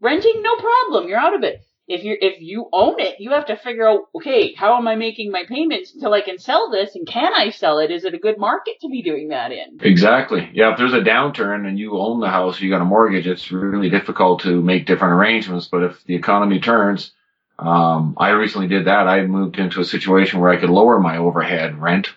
renting, 0.00 0.42
no 0.42 0.56
problem, 0.56 1.08
you're 1.08 1.18
out 1.18 1.34
of 1.34 1.42
it. 1.42 1.62
If 1.90 2.04
you 2.04 2.18
if 2.20 2.42
you 2.42 2.68
own 2.70 3.00
it, 3.00 3.18
you 3.18 3.30
have 3.30 3.46
to 3.46 3.56
figure 3.56 3.88
out, 3.88 4.02
okay, 4.14 4.52
how 4.52 4.76
am 4.76 4.86
I 4.86 4.94
making 4.94 5.30
my 5.30 5.44
payments 5.48 5.94
until 5.94 6.12
I 6.12 6.20
can 6.20 6.38
sell 6.38 6.70
this, 6.70 6.94
and 6.94 7.06
can 7.06 7.32
I 7.32 7.48
sell 7.48 7.78
it? 7.78 7.90
Is 7.90 8.04
it 8.04 8.12
a 8.12 8.18
good 8.18 8.36
market 8.36 8.74
to 8.82 8.90
be 8.90 9.02
doing 9.02 9.28
that 9.28 9.52
in? 9.52 9.78
Exactly. 9.80 10.50
Yeah, 10.52 10.72
if 10.72 10.78
there's 10.78 10.92
a 10.92 11.00
downturn 11.00 11.66
and 11.66 11.78
you 11.78 11.96
own 11.96 12.20
the 12.20 12.28
house, 12.28 12.60
you 12.60 12.68
got 12.68 12.82
a 12.82 12.84
mortgage, 12.84 13.26
it's 13.26 13.50
really 13.50 13.88
difficult 13.88 14.42
to 14.42 14.60
make 14.60 14.84
different 14.84 15.14
arrangements. 15.14 15.66
But 15.66 15.82
if 15.82 16.04
the 16.04 16.14
economy 16.14 16.60
turns, 16.60 17.12
um, 17.58 18.14
I 18.16 18.30
recently 18.30 18.68
did 18.68 18.86
that. 18.86 19.08
I 19.08 19.26
moved 19.26 19.58
into 19.58 19.80
a 19.80 19.84
situation 19.84 20.40
where 20.40 20.50
I 20.50 20.58
could 20.58 20.70
lower 20.70 21.00
my 21.00 21.18
overhead 21.18 21.80
rent, 21.80 22.08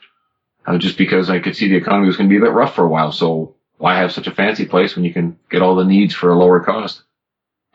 uh, 0.65 0.77
just 0.77 0.97
because 0.97 1.29
I 1.29 1.39
could 1.39 1.55
see 1.55 1.67
the 1.67 1.77
economy 1.77 2.07
was 2.07 2.17
going 2.17 2.29
to 2.29 2.33
be 2.33 2.37
a 2.37 2.45
bit 2.45 2.53
rough 2.53 2.75
for 2.75 2.85
a 2.85 2.89
while. 2.89 3.11
So 3.11 3.55
why 3.77 3.97
have 3.97 4.11
such 4.11 4.27
a 4.27 4.35
fancy 4.35 4.65
place 4.65 4.95
when 4.95 5.03
you 5.03 5.13
can 5.13 5.39
get 5.49 5.61
all 5.61 5.75
the 5.75 5.83
needs 5.83 6.13
for 6.13 6.29
a 6.29 6.37
lower 6.37 6.59
cost? 6.59 7.01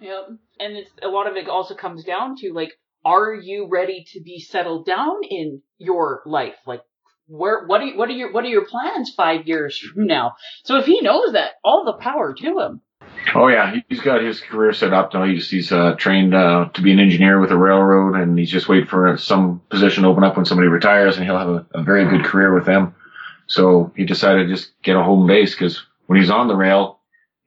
Yep. 0.00 0.28
And 0.61 0.76
it's 0.76 0.90
a 1.02 1.08
lot 1.08 1.28
of 1.28 1.37
it 1.37 1.49
also 1.49 1.75
comes 1.75 2.04
down 2.04 2.37
to 2.37 2.52
like, 2.52 2.73
are 3.04 3.35
you 3.35 3.68
ready 3.68 4.06
to 4.12 4.20
be 4.20 4.40
settled 4.40 4.87
down 4.87 5.16
in 5.28 5.62
your 5.78 6.23
life? 6.25 6.56
Like, 6.66 6.82
where 7.28 7.66
what 7.66 7.80
are 7.80 7.85
you, 7.85 7.99
what 7.99 8.08
are 8.08 8.12
your 8.12 8.32
what 8.32 8.44
are 8.44 8.49
your 8.49 8.66
plans 8.66 9.12
five 9.14 9.49
years 9.49 9.78
from 9.78 10.06
now? 10.06 10.37
So 10.64 10.78
if 10.78 10.87
he 10.87 11.00
knows 11.00 11.32
that, 11.32 11.54
all 11.64 11.85
the 11.85 12.02
power 12.02 12.35
to 12.35 12.58
him. 12.58 12.80
Oh 13.38 13.49
yeah, 13.49 13.76
he's 13.88 14.00
got 14.00 14.23
his 14.23 14.40
career 14.40 14.73
set 14.73 14.95
up 14.95 15.12
now. 15.12 15.25
He's 15.25 15.50
he's 15.50 15.71
uh, 15.71 15.95
trained 15.97 16.35
uh, 16.35 16.71
to 16.73 16.83
be 16.83 16.93
an 16.93 16.99
engineer 17.00 17.38
with 17.38 17.50
a 17.50 17.57
railroad, 17.57 18.14
and 18.16 18.38
he's 18.38 18.50
just 18.50 18.69
waiting 18.69 18.87
for 18.87 19.16
some 19.19 19.61
position 19.69 20.05
to 20.05 20.09
open 20.09 20.25
up 20.25 20.37
when 20.37 20.47
somebody 20.47 20.69
retires, 20.69 21.16
and 21.16 21.25
he'll 21.25 21.38
have 21.38 21.49
a, 21.49 21.66
a 21.73 21.83
very 21.83 22.07
good 22.09 22.25
career 22.25 22.55
with 22.55 22.64
them. 22.64 22.95
So 23.47 23.93
he 23.95 24.05
decided 24.05 24.45
to 24.45 24.55
just 24.55 24.71
get 24.83 24.97
a 24.97 25.02
home 25.02 25.26
base 25.26 25.55
because 25.55 25.85
when 26.07 26.19
he's 26.19 26.31
on 26.31 26.49
the 26.49 26.57
rail, 26.57 27.00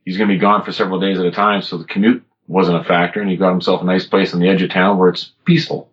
he's 0.05 0.17
going 0.17 0.29
to 0.29 0.36
be 0.36 0.39
gone 0.39 0.63
for 0.63 0.72
several 0.72 1.00
days 1.00 1.19
at 1.19 1.25
a 1.25 1.31
time. 1.31 1.62
So 1.62 1.77
the 1.77 1.86
commute 1.86 2.24
wasn't 2.48 2.77
a 2.77 2.84
factor, 2.84 3.19
and 3.19 3.29
he 3.29 3.36
got 3.36 3.51
himself 3.51 3.81
a 3.81 3.86
nice 3.86 4.05
place 4.05 4.34
on 4.34 4.39
the 4.39 4.50
edge 4.50 4.62
of 4.62 4.69
town 4.69 4.98
where 4.98 5.10
it's 5.10 5.31
peaceful. 5.46 5.88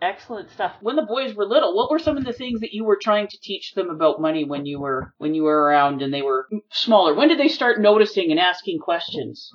Excellent 0.00 0.50
stuff. 0.50 0.72
When 0.80 0.96
the 0.96 1.02
boys 1.02 1.34
were 1.34 1.44
little, 1.44 1.74
what 1.74 1.90
were 1.90 1.98
some 1.98 2.16
of 2.16 2.24
the 2.24 2.32
things 2.32 2.60
that 2.60 2.72
you 2.72 2.84
were 2.84 2.98
trying 3.02 3.26
to 3.28 3.40
teach 3.40 3.74
them 3.74 3.90
about 3.90 4.20
money 4.20 4.44
when 4.44 4.64
you 4.64 4.80
were 4.80 5.12
when 5.18 5.34
you 5.34 5.42
were 5.42 5.62
around 5.64 6.02
and 6.02 6.12
they 6.14 6.22
were 6.22 6.48
smaller? 6.70 7.14
When 7.14 7.28
did 7.28 7.38
they 7.38 7.48
start 7.48 7.80
noticing 7.80 8.30
and 8.30 8.38
asking 8.38 8.78
questions? 8.78 9.52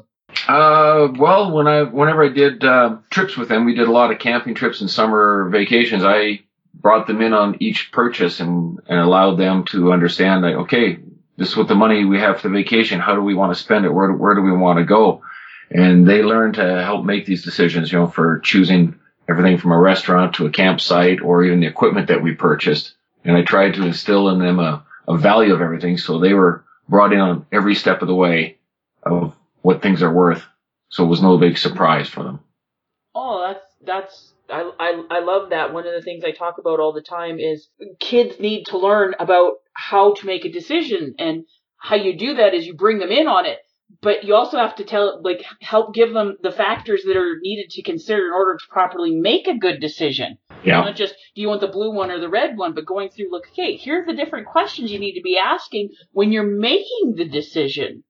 Uh, 0.48 1.10
well, 1.18 1.52
when 1.52 1.68
I, 1.68 1.84
whenever 1.84 2.24
I 2.26 2.30
did, 2.30 2.64
uh, 2.64 2.98
trips 3.10 3.38
with 3.38 3.50
them, 3.50 3.66
we 3.66 3.76
did 3.76 3.88
a 3.88 3.92
lot 3.92 4.12
of 4.12 4.20
camping 4.20 4.56
trips 4.56 4.82
and 4.82 4.90
summer 4.90 5.50
vacations. 5.50 6.04
I 6.04 6.42
brought 6.74 7.08
them 7.08 7.22
in 7.22 7.34
on 7.34 7.58
each 7.62 7.92
purchase 7.92 8.40
and, 8.40 8.80
and 8.88 9.00
allowed 9.00 9.36
them 9.36 9.64
to 9.70 9.94
understand 9.94 10.44
okay, 10.44 10.98
this 11.38 11.50
is 11.50 11.58
what 11.58 11.68
the 11.68 11.76
money 11.76 12.04
we 12.04 12.20
have 12.20 12.42
for 12.42 12.50
the 12.50 12.54
vacation. 12.54 13.00
How 13.00 13.16
do 13.16 13.22
we 13.22 13.34
want 13.36 13.56
to 13.56 13.64
spend 13.64 13.86
it? 13.86 13.94
Where, 13.94 14.10
do- 14.12 14.18
where 14.18 14.36
do 14.36 14.42
we 14.42 14.52
want 14.52 14.80
to 14.80 14.86
go? 14.86 15.22
And 15.72 16.08
they 16.08 16.22
learn 16.22 16.54
to 16.54 16.84
help 16.84 17.06
make 17.06 17.26
these 17.26 17.44
decisions, 17.44 17.92
you 17.92 18.00
know, 18.00 18.08
for 18.08 18.40
choosing 18.40 19.00
everything 19.30 19.58
from 19.58 19.72
a 19.72 19.80
restaurant 19.80 20.36
to 20.36 20.46
a 20.46 20.52
campsite 20.52 21.22
or 21.22 21.44
even 21.44 21.60
the 21.60 21.68
equipment 21.68 22.08
that 22.08 22.22
we 22.22 22.34
purchased. 22.34 22.96
and 23.24 23.38
I 23.38 23.44
tried 23.44 23.76
to 23.76 23.86
instill 23.86 24.30
in 24.30 24.40
them 24.40 24.60
a, 24.60 24.86
a 25.08 25.18
value 25.18 25.54
of 25.54 25.62
everything. 25.62 25.98
So 25.98 26.20
they 26.20 26.34
were 26.34 26.66
brought 26.90 27.14
in 27.14 27.20
on 27.20 27.46
every 27.52 27.76
step 27.76 28.02
of 28.02 28.08
the 28.08 28.16
way 28.16 28.58
of 29.04 29.36
what 29.62 29.82
things 29.82 30.04
are 30.04 30.12
worth. 30.12 30.44
So 30.90 31.06
it 31.06 31.08
was 31.08 31.22
no 31.22 31.38
big 31.38 31.58
surprise 31.58 32.10
for 32.10 32.24
them. 32.24 32.40
Oh, 33.16 33.42
that's 33.48 33.66
that's 33.86 34.34
I, 34.50 34.72
I 34.80 35.04
I 35.18 35.20
love 35.20 35.50
that. 35.52 35.74
One 35.74 35.88
of 35.88 35.94
the 35.94 36.02
things 36.02 36.24
I 36.24 36.32
talk 36.32 36.58
about 36.58 36.80
all 36.80 36.94
the 36.94 37.02
time 37.02 37.40
is 37.40 37.68
kids 38.00 38.40
need 38.40 38.66
to 38.66 38.78
learn 38.78 39.16
about 39.20 39.54
how 39.74 40.14
to 40.16 40.26
make 40.26 40.46
a 40.46 40.52
decision 40.52 41.16
and 41.18 41.46
how 41.78 41.96
you 41.96 42.18
do 42.18 42.36
that 42.36 42.54
is 42.54 42.66
you 42.66 42.76
bring 42.76 43.00
them 43.00 43.12
in 43.12 43.28
on 43.28 43.46
it 43.46 43.60
but 44.02 44.24
you 44.24 44.36
also 44.36 44.58
have 44.58 44.76
to 44.76 44.84
tell 44.84 45.22
like 45.24 45.44
help 45.62 45.94
give 45.94 46.14
them 46.14 46.38
the 46.42 46.52
factors 46.52 47.04
that 47.06 47.18
are 47.18 47.38
needed 47.42 47.70
to 47.72 47.82
consider 47.84 48.26
in 48.28 48.32
order 48.34 48.58
to 48.58 48.66
properly 48.70 49.12
make 49.16 49.48
a 49.48 49.58
good 49.58 49.80
decision 49.80 50.38
Yeah. 50.64 50.82
not 50.82 50.96
just 50.96 51.16
do 51.36 51.42
you 51.42 51.48
want 51.48 51.62
the 51.62 51.68
blue 51.68 51.92
one 51.94 52.12
or 52.12 52.20
the 52.20 52.30
red 52.30 52.58
one 52.58 52.74
but 52.74 52.86
going 52.86 53.10
through 53.10 53.32
look 53.32 53.48
okay 53.52 53.76
here's 53.78 54.06
the 54.06 54.14
different 54.16 54.48
questions 54.48 54.92
you 54.92 55.00
need 55.00 55.16
to 55.16 55.22
be 55.22 55.38
asking 55.38 55.90
when 56.12 56.32
you're 56.32 56.44
making 56.44 57.16
the 57.16 57.26
decision 57.26 58.04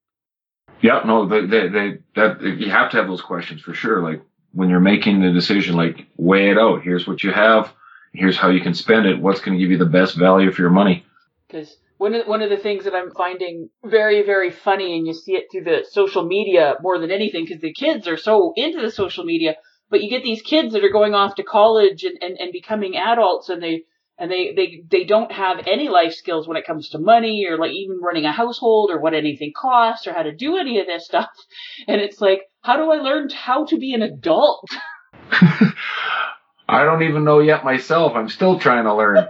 Yeah, 0.82 1.02
no, 1.06 1.28
they, 1.28 1.46
they, 1.46 1.68
they, 1.70 1.98
that, 2.16 2.42
you 2.42 2.70
have 2.70 2.92
to 2.92 2.98
have 2.98 3.08
those 3.08 3.22
questions 3.22 3.62
for 3.62 3.74
sure. 3.74 4.02
Like 4.02 4.22
when 4.52 4.70
you're 4.70 4.82
making 4.82 5.22
the 5.22 5.32
decision, 5.32 5.76
like 5.76 6.08
weigh 6.18 6.50
it 6.52 6.58
out. 6.58 6.84
Here's 6.84 7.08
what 7.08 7.24
you 7.24 7.32
have. 7.32 7.74
Here's 8.14 8.38
how 8.38 8.50
you 8.50 8.62
can 8.62 8.74
spend 8.74 9.06
it. 9.06 9.20
What's 9.20 9.40
going 9.40 9.58
to 9.58 9.62
give 9.64 9.72
you 9.72 9.78
the 9.78 9.86
best 10.00 10.16
value 10.18 10.52
for 10.52 10.62
your 10.62 10.72
money? 10.72 11.06
because 11.48 11.78
one 12.04 12.16
of 12.16 12.28
one 12.28 12.42
of 12.42 12.50
the 12.50 12.58
things 12.58 12.84
that 12.84 12.94
I'm 12.94 13.12
finding 13.12 13.70
very 13.82 14.24
very 14.26 14.52
funny, 14.52 14.98
and 14.98 15.08
you 15.08 15.14
see 15.14 15.36
it 15.36 15.46
through 15.50 15.64
the 15.64 15.86
social 15.90 16.26
media 16.26 16.76
more 16.82 17.00
than 17.00 17.12
anything, 17.12 17.46
because 17.46 17.62
the 17.62 17.74
kids 17.74 18.10
are 18.10 18.18
so 18.18 18.52
into 18.58 18.82
the 18.82 18.92
social 18.92 19.24
media. 19.24 19.56
But 19.90 20.04
you 20.04 20.10
get 20.10 20.22
these 20.22 20.42
kids 20.42 20.74
that 20.74 20.84
are 20.84 20.92
going 20.92 21.14
off 21.14 21.36
to 21.36 21.44
college 21.44 22.04
and, 22.04 22.18
and, 22.22 22.38
and 22.38 22.52
becoming 22.52 22.98
adults, 22.98 23.48
and 23.48 23.64
they 23.64 23.84
and 24.18 24.30
they, 24.30 24.54
they 24.54 24.84
they 24.92 25.04
don't 25.06 25.32
have 25.32 25.66
any 25.66 25.88
life 25.88 26.14
skills 26.14 26.46
when 26.46 26.58
it 26.58 26.68
comes 26.68 26.90
to 26.90 27.00
money 27.00 27.48
or 27.50 27.58
like 27.58 27.72
even 27.72 28.02
running 28.04 28.26
a 28.26 28.34
household 28.34 28.92
or 28.92 29.00
what 29.00 29.14
anything 29.14 29.54
costs 29.56 30.06
or 30.06 30.12
how 30.12 30.24
to 30.24 30.36
do 30.36 30.58
any 30.58 30.82
of 30.82 30.88
this 30.88 31.06
stuff. 31.06 31.30
And 31.88 32.02
it's 32.02 32.20
like, 32.20 32.42
how 32.62 32.76
do 32.76 32.92
I 32.92 32.98
learn 32.98 33.30
how 33.30 33.66
to 33.66 33.78
be 33.78 33.94
an 33.94 34.02
adult? 34.02 34.70
I 36.68 36.84
don't 36.84 37.04
even 37.04 37.24
know 37.24 37.40
yet 37.40 37.64
myself. 37.64 38.14
I'm 38.16 38.30
still 38.30 38.60
trying 38.60 38.84
to 38.84 38.94
learn. 38.94 39.28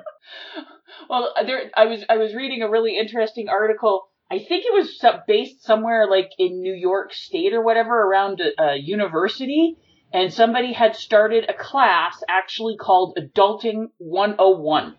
Well, 1.09 1.33
uh, 1.35 1.43
there 1.43 1.71
I 1.75 1.85
was 1.85 2.03
I 2.09 2.17
was 2.17 2.33
reading 2.35 2.61
a 2.61 2.69
really 2.69 2.97
interesting 2.97 3.49
article. 3.49 4.07
I 4.31 4.37
think 4.39 4.65
it 4.65 4.73
was 4.73 4.99
based 5.27 5.63
somewhere 5.63 6.07
like 6.09 6.29
in 6.39 6.61
New 6.61 6.73
York 6.73 7.13
State 7.13 7.53
or 7.53 7.61
whatever 7.63 7.93
around 8.01 8.41
a, 8.41 8.63
a 8.63 8.75
university, 8.77 9.75
and 10.11 10.33
somebody 10.33 10.73
had 10.73 10.95
started 10.95 11.45
a 11.49 11.53
class 11.53 12.21
actually 12.27 12.77
called 12.77 13.17
Adulting 13.19 13.87
101. 13.97 14.95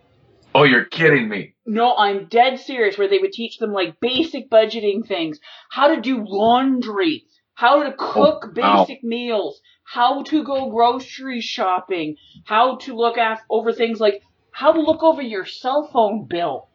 oh, 0.55 0.63
you're 0.65 0.85
kidding 0.85 1.29
me. 1.29 1.55
No, 1.67 1.97
I'm 1.97 2.27
dead 2.29 2.61
serious. 2.61 2.97
Where 2.99 3.09
they 3.09 3.19
would 3.19 3.33
teach 3.33 3.59
them 3.59 3.73
like 3.73 3.99
basic 4.01 4.51
budgeting 4.51 5.07
things, 5.07 5.41
how 5.71 5.89
to 5.95 6.01
do 6.01 6.23
laundry, 6.27 7.25
how 7.55 7.83
to 7.83 7.95
oh, 7.99 8.13
cook 8.13 8.45
Oh, 8.57 8.61
wow. 8.61 8.85
basic 8.85 9.03
meals, 9.03 9.61
how 9.85 10.23
to 10.25 10.45
go 10.45 10.71
grocery 10.71 11.41
shopping, 11.41 12.17
how 12.45 12.77
to 12.77 12.95
look 12.95 13.17
af- 13.17 13.41
over 13.51 13.73
things 13.73 13.99
like 14.01 14.23
how 14.55 14.73
to 14.73 14.81
look 14.81 15.03
over 15.03 15.21
your 15.21 15.45
cell 15.45 15.91
phone 15.93 16.27
bill. 16.27 16.69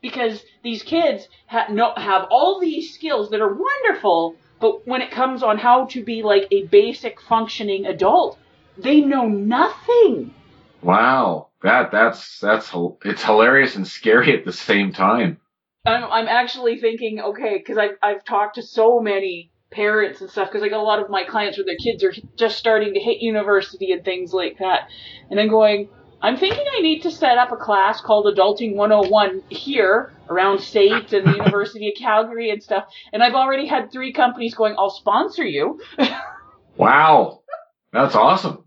Because 0.00 0.44
these 0.62 0.82
kids 0.82 1.28
ha- 1.46 1.66
no, 1.70 1.92
have 1.96 2.26
all 2.30 2.60
these 2.60 2.94
skills 2.94 3.30
that 3.30 3.40
are 3.40 3.54
wonderful, 3.54 4.36
but 4.60 4.86
when 4.86 5.02
it 5.02 5.10
comes 5.10 5.42
on 5.42 5.58
how 5.58 5.86
to 5.86 6.04
be 6.04 6.22
like 6.22 6.46
a 6.50 6.66
basic 6.66 7.20
functioning 7.20 7.86
adult, 7.86 8.38
they 8.78 9.00
know 9.00 9.26
nothing. 9.26 10.32
Wow. 10.82 11.48
That, 11.62 11.90
that's, 11.90 12.38
that's, 12.38 12.70
it's 13.04 13.24
hilarious 13.24 13.76
and 13.76 13.86
scary 13.86 14.36
at 14.36 14.44
the 14.44 14.52
same 14.52 14.92
time. 14.92 15.40
I'm 15.86 16.04
I'm 16.04 16.28
actually 16.28 16.78
thinking, 16.80 17.20
okay, 17.20 17.58
because 17.58 17.76
I've 17.76 17.96
I've 18.02 18.24
talked 18.24 18.54
to 18.54 18.62
so 18.62 19.00
many 19.00 19.50
parents 19.70 20.22
and 20.22 20.30
stuff, 20.30 20.48
because 20.48 20.62
I 20.62 20.68
got 20.68 20.80
a 20.80 20.82
lot 20.82 21.02
of 21.02 21.10
my 21.10 21.24
clients 21.24 21.58
where 21.58 21.66
their 21.66 21.76
kids 21.76 22.02
are 22.02 22.14
just 22.36 22.56
starting 22.56 22.94
to 22.94 23.00
hit 23.00 23.18
university 23.20 23.92
and 23.92 24.02
things 24.02 24.32
like 24.32 24.58
that, 24.60 24.88
and 25.30 25.38
I'm 25.38 25.48
going, 25.48 25.90
I'm 26.24 26.38
thinking 26.38 26.64
I 26.74 26.80
need 26.80 27.02
to 27.02 27.10
set 27.10 27.36
up 27.36 27.52
a 27.52 27.56
class 27.56 28.00
called 28.00 28.34
Adulting 28.34 28.76
101 28.76 29.42
here 29.50 30.10
around 30.30 30.60
state 30.60 31.12
and 31.12 31.26
the 31.26 31.32
University 31.36 31.88
of 31.88 31.98
Calgary 31.98 32.50
and 32.50 32.62
stuff, 32.62 32.84
and 33.12 33.22
I've 33.22 33.34
already 33.34 33.66
had 33.66 33.92
three 33.92 34.10
companies 34.10 34.54
going, 34.54 34.74
I'll 34.78 34.90
sponsor 34.90 35.44
you. 35.44 35.80
Wow. 36.76 37.42
That's 37.92 38.16
awesome. 38.16 38.64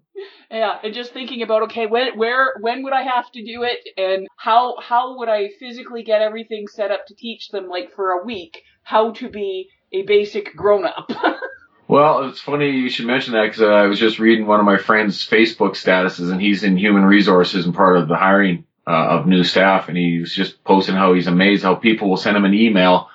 Yeah, 0.49 0.77
and 0.81 0.93
just 0.93 1.11
thinking 1.11 1.41
about 1.41 1.63
okay, 1.63 1.87
when 1.87 2.17
where 2.17 2.53
when 2.61 2.83
would 2.83 2.93
I 2.93 3.01
have 3.01 3.29
to 3.33 3.43
do 3.43 3.63
it, 3.63 3.79
and 3.97 4.27
how 4.37 4.79
how 4.79 5.17
would 5.17 5.27
I 5.27 5.49
physically 5.59 6.03
get 6.03 6.21
everything 6.21 6.67
set 6.69 6.89
up 6.89 7.05
to 7.07 7.15
teach 7.15 7.49
them 7.49 7.67
like 7.67 7.93
for 7.93 8.11
a 8.11 8.25
week 8.25 8.63
how 8.83 9.11
to 9.11 9.29
be 9.29 9.67
a 9.91 10.03
basic 10.03 10.55
grown 10.55 10.85
up. 10.85 11.11
Well, 11.87 12.27
it's 12.27 12.41
funny 12.41 12.71
you 12.71 12.89
should 12.89 13.05
mention 13.05 13.33
that 13.33 13.43
because 13.43 13.61
uh, 13.61 13.67
I 13.67 13.87
was 13.87 13.99
just 13.99 14.19
reading 14.19 14.45
one 14.45 14.59
of 14.59 14.65
my 14.65 14.77
friend's 14.77 15.25
Facebook 15.27 15.71
statuses, 15.71 16.31
and 16.31 16.41
he's 16.41 16.63
in 16.63 16.77
human 16.77 17.03
resources 17.05 17.65
and 17.65 17.73
part 17.73 17.97
of 17.97 18.07
the 18.07 18.17
hiring 18.17 18.65
uh, 18.85 19.07
of 19.09 19.27
new 19.27 19.43
staff, 19.43 19.87
and 19.87 19.97
he 19.97 20.19
was 20.19 20.33
just 20.33 20.63
posting 20.63 20.95
how 20.95 21.13
he's 21.13 21.27
amazed 21.27 21.63
how 21.63 21.75
people 21.75 22.09
will 22.09 22.17
send 22.17 22.35
him 22.35 22.45
an 22.45 22.53
email 22.53 23.09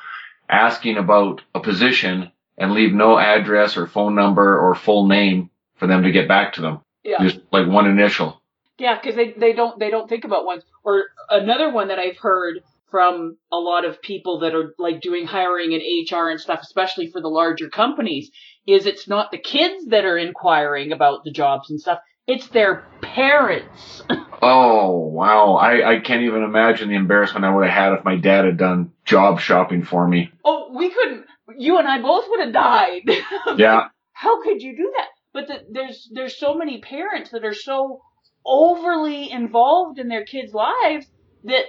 asking 0.48 0.96
about 0.96 1.42
a 1.54 1.60
position 1.60 2.30
and 2.58 2.72
leave 2.72 2.92
no 2.92 3.18
address 3.18 3.76
or 3.76 3.86
phone 3.86 4.14
number 4.14 4.58
or 4.58 4.74
full 4.74 5.06
name 5.06 5.50
for 5.76 5.86
them 5.86 6.02
to 6.02 6.12
get 6.12 6.28
back 6.28 6.54
to 6.54 6.60
them, 6.62 6.80
yeah, 7.02 7.22
just 7.22 7.40
like 7.52 7.66
one 7.66 7.86
initial. 7.86 8.40
yeah, 8.78 8.98
because 8.98 9.16
they 9.16 9.32
they 9.32 9.52
don't 9.52 9.78
they 9.78 9.90
don't 9.90 10.08
think 10.08 10.24
about 10.24 10.46
ones. 10.46 10.62
Or 10.84 11.04
another 11.28 11.70
one 11.70 11.88
that 11.88 11.98
I've 11.98 12.18
heard 12.18 12.60
from 12.90 13.38
a 13.50 13.56
lot 13.56 13.86
of 13.86 14.02
people 14.02 14.40
that 14.40 14.54
are 14.54 14.74
like 14.78 15.00
doing 15.00 15.26
hiring 15.26 15.72
and 15.72 15.82
HR 15.82 16.28
and 16.28 16.38
stuff, 16.38 16.60
especially 16.62 17.06
for 17.10 17.22
the 17.22 17.28
larger 17.28 17.70
companies, 17.70 18.30
is 18.66 18.86
it's 18.86 19.08
not 19.08 19.30
the 19.30 19.38
kids 19.38 19.86
that 19.86 20.04
are 20.04 20.18
inquiring 20.18 20.92
about 20.92 21.24
the 21.24 21.30
jobs 21.30 21.70
and 21.70 21.80
stuff. 21.80 21.98
It's 22.26 22.48
their 22.48 22.84
parents. 23.00 24.02
Oh 24.44 24.96
wow, 24.96 25.54
I, 25.54 25.92
I 25.92 26.00
can't 26.00 26.22
even 26.22 26.42
imagine 26.42 26.88
the 26.88 26.96
embarrassment 26.96 27.44
I 27.44 27.54
would 27.54 27.64
have 27.64 27.72
had 27.72 27.92
if 27.92 28.04
my 28.04 28.16
dad 28.16 28.44
had 28.44 28.56
done 28.56 28.90
job 29.04 29.38
shopping 29.38 29.84
for 29.84 30.08
me. 30.08 30.32
oh, 30.44 30.72
we 30.74 30.90
couldn't. 30.90 31.26
You 31.56 31.78
and 31.78 31.86
I 31.86 32.02
both 32.02 32.24
would 32.28 32.40
have 32.40 32.52
died. 32.52 33.02
Yeah, 33.56 33.86
how 34.12 34.42
could 34.42 34.60
you 34.60 34.76
do 34.76 34.92
that? 34.96 35.06
But 35.32 35.46
the, 35.46 35.64
there's 35.70 36.10
there's 36.12 36.36
so 36.36 36.56
many 36.56 36.80
parents 36.80 37.30
that 37.30 37.44
are 37.44 37.54
so 37.54 38.02
overly 38.44 39.30
involved 39.30 40.00
in 40.00 40.08
their 40.08 40.24
kids' 40.24 40.52
lives 40.52 41.06
that 41.44 41.66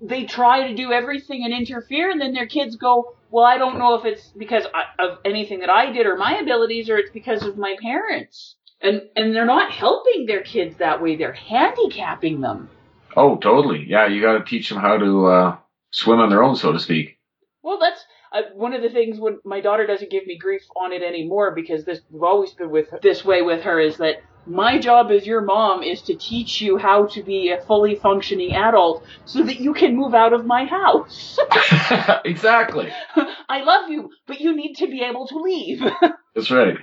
they 0.00 0.24
try 0.24 0.68
to 0.68 0.74
do 0.76 0.92
everything 0.92 1.44
and 1.44 1.52
interfere, 1.52 2.10
and 2.12 2.20
then 2.20 2.32
their 2.32 2.46
kids 2.46 2.76
go, 2.76 3.16
"Well, 3.34 3.44
I 3.44 3.58
don't 3.58 3.80
know 3.80 3.96
if 3.96 4.04
it's 4.04 4.28
because 4.44 4.64
of 5.00 5.18
anything 5.24 5.58
that 5.58 5.68
I 5.68 5.90
did 5.90 6.06
or 6.06 6.16
my 6.16 6.38
abilities, 6.38 6.88
or 6.88 6.96
it's 6.98 7.10
because 7.10 7.42
of 7.44 7.58
my 7.58 7.74
parents." 7.82 8.54
And 8.80 8.96
and 9.16 9.34
they're 9.34 9.52
not 9.56 9.72
helping 9.72 10.26
their 10.26 10.42
kids 10.42 10.76
that 10.76 11.02
way; 11.02 11.16
they're 11.16 11.40
handicapping 11.54 12.40
them. 12.40 12.70
oh 13.16 13.36
totally. 13.38 13.86
Yeah, 13.88 14.06
you 14.06 14.22
got 14.22 14.38
to 14.38 14.44
teach 14.44 14.68
them 14.68 14.78
how 14.78 14.98
to 14.98 15.26
uh, 15.26 15.56
swim 15.90 16.20
on 16.20 16.30
their 16.30 16.44
own, 16.44 16.54
so 16.54 16.70
to 16.70 16.78
speak. 16.78 17.18
Well, 17.64 17.78
that's 17.80 18.04
uh, 18.32 18.42
one 18.54 18.72
of 18.72 18.82
the 18.82 18.88
things 18.90 19.18
when 19.18 19.40
my 19.44 19.60
daughter 19.60 19.86
doesn't 19.86 20.10
give 20.12 20.26
me 20.26 20.38
grief 20.38 20.62
on 20.76 20.92
it 20.92 21.02
anymore 21.02 21.54
because 21.54 21.84
this 21.84 22.00
we've 22.10 22.22
always 22.22 22.52
been 22.52 22.70
with 22.70 22.88
this 23.02 23.24
way 23.24 23.42
with 23.42 23.62
her 23.62 23.80
is 23.80 23.96
that 23.96 24.16
my 24.46 24.78
job 24.78 25.10
as 25.10 25.26
your 25.26 25.40
mom 25.40 25.82
is 25.82 26.02
to 26.02 26.14
teach 26.14 26.60
you 26.60 26.76
how 26.76 27.06
to 27.06 27.22
be 27.22 27.50
a 27.50 27.60
fully 27.60 27.94
functioning 27.94 28.52
adult 28.54 29.04
so 29.24 29.42
that 29.42 29.60
you 29.60 29.74
can 29.74 29.96
move 29.96 30.14
out 30.14 30.32
of 30.32 30.44
my 30.44 30.64
house. 30.64 31.38
exactly. 32.24 32.88
I 33.48 33.62
love 33.62 33.90
you, 33.90 34.10
but 34.26 34.40
you 34.40 34.54
need 34.54 34.74
to 34.74 34.86
be 34.86 35.02
able 35.02 35.26
to 35.28 35.38
leave. 35.38 35.82
That's 36.34 36.50
right. 36.50 36.76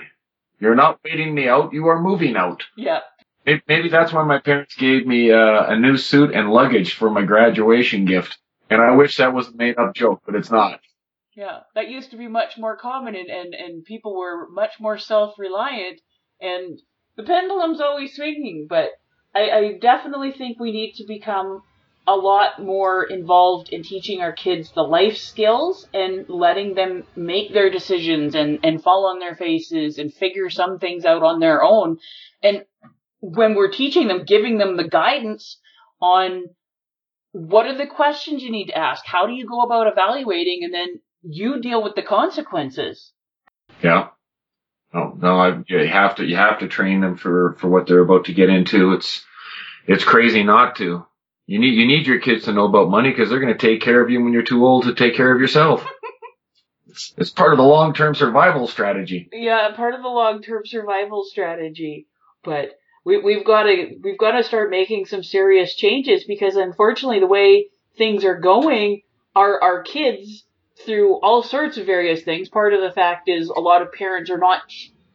You're 0.60 0.76
not 0.76 1.00
waiting 1.04 1.34
me 1.34 1.48
out. 1.48 1.74
You 1.74 1.88
are 1.88 2.02
moving 2.02 2.36
out. 2.36 2.64
yeah. 2.76 3.00
Maybe 3.44 3.90
that's 3.90 4.14
why 4.14 4.24
my 4.24 4.38
parents 4.38 4.76
gave 4.76 5.08
me 5.08 5.32
uh, 5.32 5.66
a 5.66 5.76
new 5.76 5.98
suit 5.98 6.32
and 6.32 6.52
luggage 6.52 6.94
for 6.94 7.10
my 7.10 7.24
graduation 7.24 8.06
gift. 8.06 8.38
And 8.70 8.80
I 8.80 8.92
wish 8.92 9.18
that 9.18 9.34
was 9.34 9.48
a 9.48 9.56
made 9.56 9.80
up 9.80 9.96
joke, 9.96 10.22
but 10.28 10.36
it's 10.36 10.52
not. 10.52 10.80
Yeah, 11.36 11.62
that 11.74 11.90
used 11.90 12.12
to 12.12 12.18
be 12.18 12.28
much 12.28 12.60
more 12.60 12.78
common, 12.78 13.16
and, 13.16 13.30
and, 13.30 13.56
and 13.56 13.84
people 13.84 14.16
were 14.16 14.48
much 14.50 14.74
more 14.80 15.00
self 15.00 15.40
reliant, 15.40 16.02
and 16.40 16.80
the 17.18 17.24
pendulum's 17.24 17.82
always 17.82 18.16
swinging. 18.16 18.68
But 18.70 18.90
I, 19.34 19.50
I 19.50 19.78
definitely 19.80 20.32
think 20.32 20.60
we 20.60 20.72
need 20.72 20.94
to 20.96 21.06
become 21.08 21.64
a 22.08 22.16
lot 22.16 22.62
more 22.62 23.04
involved 23.04 23.70
in 23.70 23.84
teaching 23.84 24.22
our 24.22 24.32
kids 24.32 24.72
the 24.74 24.82
life 24.82 25.18
skills 25.18 25.88
and 25.94 26.28
letting 26.28 26.74
them 26.74 27.04
make 27.16 27.54
their 27.54 27.70
decisions 27.70 28.34
and, 28.34 28.60
and 28.64 28.82
fall 28.82 29.06
on 29.06 29.20
their 29.20 29.36
faces 29.36 29.98
and 29.98 30.14
figure 30.14 30.50
some 30.50 30.80
things 30.80 31.06
out 31.06 31.22
on 31.22 31.40
their 31.40 31.64
own. 31.64 31.98
And 32.42 32.66
when 33.20 33.56
we're 33.56 33.72
teaching 33.72 34.08
them, 34.08 34.26
giving 34.26 34.58
them 34.58 34.78
the 34.78 34.88
guidance 34.88 35.60
on 36.02 36.46
what 37.34 37.68
are 37.68 37.78
the 37.78 37.88
questions 37.88 38.42
you 38.42 38.52
need 38.52 38.68
to 38.68 38.78
ask? 38.78 39.04
How 39.06 39.28
do 39.28 39.34
you 39.34 39.48
go 39.48 39.62
about 39.62 39.88
evaluating? 39.88 40.62
And 40.64 40.74
then 40.74 41.00
you 41.22 41.62
deal 41.62 41.84
with 41.84 41.96
the 41.96 42.02
consequences. 42.02 43.14
Yeah. 43.82 44.10
No, 44.94 45.18
no, 45.18 45.40
I, 45.40 45.64
you 45.68 45.88
have 45.88 46.16
to, 46.16 46.26
you 46.26 46.36
have 46.36 46.60
to 46.60 46.68
train 46.68 47.02
them 47.02 47.18
for, 47.18 47.56
for 47.60 47.70
what 47.70 47.88
they're 47.88 48.00
about 48.00 48.26
to 48.26 48.34
get 48.34 48.50
into. 48.50 48.94
It's, 48.94 49.26
it's 49.88 50.04
crazy 50.04 50.44
not 50.44 50.76
to. 50.78 51.06
You 51.52 51.60
need 51.60 51.74
you 51.74 51.86
need 51.86 52.08
your 52.08 52.20
kids 52.20 52.46
to 52.46 52.54
know 52.54 52.66
about 52.66 52.90
money 52.90 53.10
because 53.10 53.30
they're 53.30 53.42
going 53.42 53.52
to 53.52 53.60
take 53.60 53.82
care 53.82 54.02
of 54.02 54.10
you 54.10 54.24
when 54.24 54.32
you're 54.32 54.42
too 54.42 54.66
old 54.66 54.86
to 54.86 54.94
take 54.94 55.16
care 55.16 55.34
of 55.34 55.42
yourself. 55.42 55.86
it's, 56.88 57.14
it's 57.18 57.30
part 57.30 57.52
of 57.52 57.58
the 57.58 57.64
long 57.64 57.94
term 57.94 58.16
survival 58.16 58.68
strategy. 58.68 59.28
Yeah, 59.34 59.70
part 59.76 59.94
of 59.94 60.02
the 60.02 60.08
long 60.08 60.42
term 60.42 60.66
survival 60.66 61.26
strategy. 61.26 62.08
But 62.44 62.80
we, 63.04 63.18
we've 63.18 63.46
got 63.46 63.64
to 63.64 63.98
we've 64.02 64.18
got 64.18 64.32
to 64.32 64.44
start 64.44 64.70
making 64.70 65.08
some 65.08 65.24
serious 65.24 65.76
changes 65.76 66.24
because 66.24 66.56
unfortunately 66.56 67.20
the 67.20 67.28
way 67.28 67.68
things 67.98 68.24
are 68.24 68.40
going, 68.40 69.02
our 69.36 69.62
our 69.62 69.82
kids 69.82 70.46
through 70.86 71.20
all 71.22 71.44
sorts 71.44 71.78
of 71.78 71.86
various 71.86 72.24
things. 72.24 72.50
Part 72.50 72.74
of 72.74 72.82
the 72.82 72.92
fact 72.92 73.30
is 73.30 73.50
a 73.50 73.60
lot 73.60 73.82
of 73.82 73.94
parents 73.94 74.30
are 74.30 74.38
not 74.38 74.62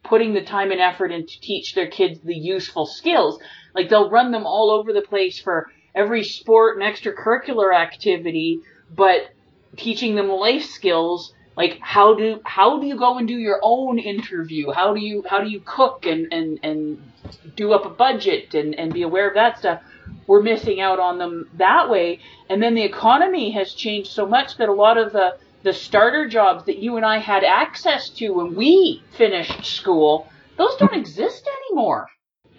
putting 0.03 0.33
the 0.33 0.43
time 0.43 0.71
and 0.71 0.81
effort 0.81 1.11
in 1.11 1.25
to 1.25 1.41
teach 1.41 1.75
their 1.75 1.87
kids 1.87 2.19
the 2.21 2.35
useful 2.35 2.85
skills. 2.85 3.39
Like 3.75 3.89
they'll 3.89 4.09
run 4.09 4.31
them 4.31 4.45
all 4.45 4.71
over 4.71 4.93
the 4.93 5.01
place 5.01 5.39
for 5.39 5.69
every 5.93 6.23
sport 6.23 6.77
and 6.77 6.85
extracurricular 6.85 7.75
activity, 7.75 8.61
but 8.95 9.29
teaching 9.75 10.15
them 10.15 10.29
life 10.29 10.63
skills 10.63 11.33
like 11.57 11.79
how 11.81 12.13
do 12.13 12.39
how 12.45 12.79
do 12.79 12.87
you 12.87 12.97
go 12.97 13.17
and 13.17 13.27
do 13.27 13.37
your 13.37 13.59
own 13.61 13.99
interview 13.99 14.71
how 14.71 14.93
do 14.93 14.99
you 15.01 15.23
how 15.27 15.43
do 15.43 15.49
you 15.49 15.59
cook 15.59 16.05
and 16.05 16.31
and 16.31 16.59
and 16.63 17.11
do 17.55 17.73
up 17.73 17.85
a 17.85 17.89
budget 17.89 18.53
and 18.53 18.75
and 18.75 18.93
be 18.93 19.01
aware 19.01 19.27
of 19.27 19.33
that 19.33 19.57
stuff 19.57 19.81
we're 20.25 20.41
missing 20.41 20.79
out 20.79 20.99
on 20.99 21.17
them 21.17 21.49
that 21.55 21.89
way 21.89 22.19
and 22.49 22.61
then 22.61 22.75
the 22.75 22.83
economy 22.83 23.51
has 23.51 23.73
changed 23.73 24.09
so 24.11 24.25
much 24.25 24.57
that 24.57 24.69
a 24.69 24.73
lot 24.73 24.97
of 24.97 25.11
the 25.11 25.35
the 25.63 25.73
starter 25.73 26.27
jobs 26.27 26.65
that 26.65 26.77
you 26.77 26.97
and 26.97 27.05
I 27.05 27.17
had 27.17 27.43
access 27.43 28.09
to 28.09 28.29
when 28.29 28.55
we 28.55 29.03
finished 29.17 29.65
school 29.65 30.27
those 30.57 30.75
don't 30.77 30.93
exist 31.03 31.47
anymore 31.69 32.07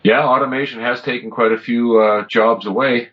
yeah 0.02 0.26
automation 0.26 0.80
has 0.80 1.00
taken 1.02 1.30
quite 1.30 1.52
a 1.52 1.58
few 1.58 2.00
uh, 2.00 2.26
jobs 2.26 2.66
away 2.66 3.10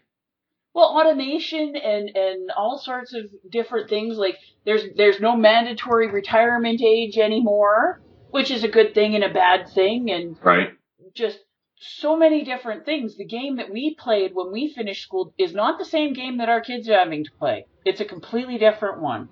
well, 0.76 0.90
automation 0.90 1.78
and 1.78 2.10
and 2.18 2.52
all 2.52 2.78
sorts 2.78 3.14
of 3.14 3.28
different 3.50 3.90
things 3.90 4.18
like 4.18 4.38
there's 4.66 4.84
there's 4.98 5.22
no 5.22 5.38
mandatory 5.38 6.12
retirement 6.12 6.82
age 6.82 7.18
anymore, 7.18 8.02
which 8.32 8.52
is 8.52 8.66
a 8.66 8.68
good 8.68 8.94
thing 8.94 9.16
and 9.16 9.24
a 9.24 9.34
bad 9.34 9.70
thing 9.70 10.12
and 10.12 10.36
right. 10.44 10.72
just 11.14 11.40
so 11.80 12.18
many 12.18 12.44
different 12.44 12.84
things. 12.84 13.16
The 13.16 13.24
game 13.24 13.56
that 13.56 13.72
we 13.72 13.96
played 13.96 14.36
when 14.36 14.52
we 14.52 14.68
finished 14.68 15.04
school 15.04 15.34
is 15.38 15.54
not 15.54 15.80
the 15.80 15.86
same 15.86 16.12
game 16.12 16.40
that 16.40 16.50
our 16.50 16.60
kids 16.60 16.90
are 16.90 17.00
having 17.00 17.24
to 17.24 17.32
play. 17.40 17.68
It's 17.86 18.02
a 18.02 18.06
completely 18.06 18.58
different 18.58 19.00
one. 19.00 19.30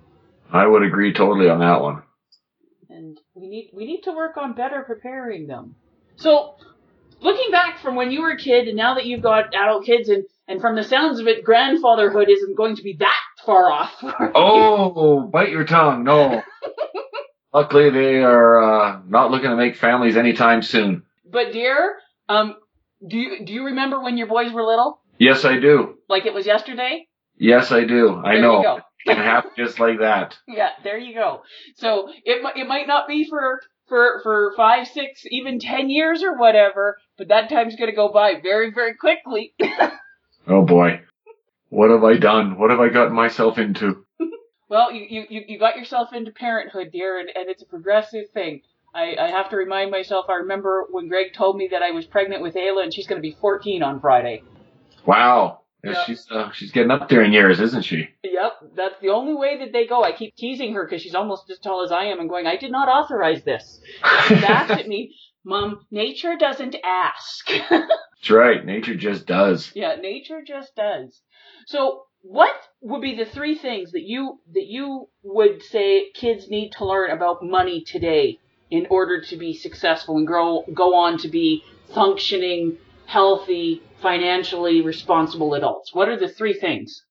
I 0.54 0.68
would 0.68 0.84
agree 0.84 1.14
totally 1.14 1.50
on 1.50 1.60
that 1.60 1.82
one. 1.82 2.04
And 2.90 3.20
we 3.34 3.48
need 3.48 3.72
we 3.74 3.86
need 3.86 4.02
to 4.04 4.12
work 4.12 4.38
on 4.38 4.54
better 4.54 4.84
preparing 4.84 5.48
them. 5.48 5.76
So, 6.18 6.56
looking 7.22 7.52
back 7.52 7.82
from 7.82 7.96
when 7.96 8.12
you 8.12 8.22
were 8.22 8.32
a 8.32 8.38
kid 8.38 8.68
and 8.68 8.78
now 8.78 8.94
that 8.94 9.08
you've 9.08 9.24
got 9.24 9.48
adult 9.48 9.86
kids 9.86 10.10
and 10.10 10.26
and 10.48 10.62
from 10.62 10.76
the 10.76 10.84
sounds 10.84 11.20
of 11.20 11.28
it, 11.28 11.44
grandfatherhood 11.44 12.30
isn't 12.30 12.56
going 12.56 12.76
to 12.76 12.84
be 12.84 12.98
that 13.00 13.20
far 13.46 13.72
off. 13.72 13.94
oh, 14.36 15.22
bite 15.22 15.50
your 15.50 15.66
tongue. 15.66 16.04
No. 16.04 16.44
Luckily, 17.54 17.90
they 17.90 18.18
are 18.18 18.62
uh, 18.62 19.02
not 19.08 19.32
looking 19.32 19.50
to 19.50 19.56
make 19.56 19.78
families 19.78 20.18
anytime 20.18 20.62
soon. 20.62 21.04
But 21.26 21.52
dear, 21.52 21.98
um, 22.30 22.58
do 23.08 23.18
you 23.18 23.46
do 23.46 23.54
you 23.54 23.66
remember 23.66 24.02
when 24.02 24.18
your 24.18 24.28
boys 24.28 24.52
were 24.52 24.64
little? 24.64 25.00
Yes, 25.18 25.46
I 25.46 25.60
do. 25.60 25.96
Like 26.10 26.26
it 26.26 26.34
was 26.34 26.46
yesterday. 26.46 27.08
Yes, 27.38 27.72
I 27.72 27.86
do. 27.86 28.16
I 28.24 28.34
there 28.34 28.42
know. 28.42 28.82
It 29.06 29.18
happened 29.18 29.54
just 29.58 29.80
like 29.80 30.00
that. 30.00 30.38
Yeah, 30.48 30.70
there 30.84 30.98
you 30.98 31.14
go. 31.14 31.44
So 31.76 32.10
it 32.26 32.44
it 32.56 32.68
might 32.68 32.88
not 32.88 33.08
be 33.08 33.28
for 33.30 33.62
for 33.88 34.22
for 34.24 34.54
five, 34.56 34.88
six, 34.88 35.24
even 35.30 35.60
ten 35.60 35.90
years 35.90 36.24
or 36.24 36.38
whatever, 36.38 36.98
but 37.18 37.28
that 37.28 37.50
time's 37.50 37.76
going 37.76 37.90
to 37.90 37.96
go 37.96 38.12
by 38.12 38.36
very, 38.42 38.72
very 38.74 38.96
quickly. 38.96 39.54
Oh 40.48 40.66
boy. 40.66 41.02
What 41.70 41.90
have 41.90 42.04
I 42.04 42.18
done? 42.18 42.58
What 42.60 42.70
have 42.70 42.80
I 42.80 42.90
gotten 42.90 43.14
myself 43.14 43.58
into? 43.58 44.06
well, 44.70 44.92
you, 44.92 45.26
you, 45.30 45.42
you 45.48 45.60
got 45.60 45.78
yourself 45.78 46.14
into 46.14 46.32
parenthood, 46.32 46.90
dear, 46.92 47.20
and, 47.20 47.30
and 47.34 47.50
it's 47.50 47.64
a 47.64 47.66
progressive 47.66 48.30
thing. 48.34 48.62
I, 48.94 49.16
I 49.20 49.30
have 49.30 49.50
to 49.50 49.56
remind 49.56 49.90
myself, 49.90 50.26
I 50.30 50.34
remember 50.34 50.86
when 50.92 51.08
Greg 51.08 51.34
told 51.34 51.58
me 51.58 51.70
that 51.72 51.82
I 51.82 51.92
was 51.92 52.06
pregnant 52.06 52.44
with 52.44 52.54
Ayla 52.54 52.84
and 52.84 52.94
she's 52.94 53.08
going 53.08 53.20
to 53.20 53.28
be 53.28 53.36
14 53.42 53.82
on 53.82 54.00
Friday. 54.00 54.44
Wow. 55.06 55.62
Yeah, 55.84 55.92
Yep. 55.92 56.06
She's 56.06 56.28
uh, 56.32 56.52
she's 56.54 56.72
getting 56.72 56.92
up 56.92 57.10
there 57.10 57.24
in 57.24 57.34
years, 57.34 57.60
isn't 57.60 57.84
she? 57.84 58.08
Yep, 58.24 58.54
that's 58.76 58.96
the 59.02 59.10
only 59.10 59.34
way 59.34 59.58
that 59.60 59.74
they 59.74 59.86
go. 59.86 60.04
I 60.04 60.14
keep 60.14 60.36
teasing 60.36 60.74
her 60.74 60.86
because 60.86 61.02
she's 61.02 61.16
almost 61.16 61.50
as 61.50 61.60
tall 61.60 61.84
as 61.84 61.92
I 61.92 62.06
am 62.06 62.20
and 62.20 62.30
going, 62.30 62.48
I 62.48 62.56
did 62.56 62.72
not 62.72 62.88
authorize 62.88 63.44
this. 63.44 63.82
She 64.28 64.36
laughs 64.36 64.72
at 64.72 64.88
me, 64.88 65.14
Mom, 65.44 65.86
nature 65.92 66.36
doesn't 66.38 66.78
ask. 66.86 67.50
That's 67.70 68.30
right. 68.30 68.66
Nature 68.66 68.96
just 68.96 69.26
does. 69.26 69.72
Yeah, 69.76 69.96
nature 69.96 70.42
just 70.42 70.74
does. 70.76 71.22
So, 71.68 72.04
what 72.22 72.56
would 72.80 73.02
be 73.02 73.16
the 73.16 73.26
three 73.26 73.56
things 73.56 73.92
that 73.92 74.04
you 74.04 74.40
that 74.54 74.66
you 74.66 75.10
would 75.24 75.62
say 75.64 76.12
kids 76.12 76.50
need 76.50 76.72
to 76.78 76.86
learn 76.86 77.12
about 77.12 77.44
money 77.44 77.84
today 77.86 78.40
in 78.72 78.88
order 78.90 79.20
to 79.22 79.36
be 79.36 79.54
successful 79.54 80.16
and 80.16 80.26
grow 80.26 80.64
go 80.74 80.96
on 80.96 81.18
to 81.20 81.28
be 81.28 81.64
functioning, 81.94 82.78
healthy, 83.14 83.82
financially 84.02 84.82
responsible 84.82 85.54
adults? 85.54 85.94
What 85.94 86.10
are 86.10 86.18
the 86.18 86.28
three 86.28 86.54
things? 86.54 87.04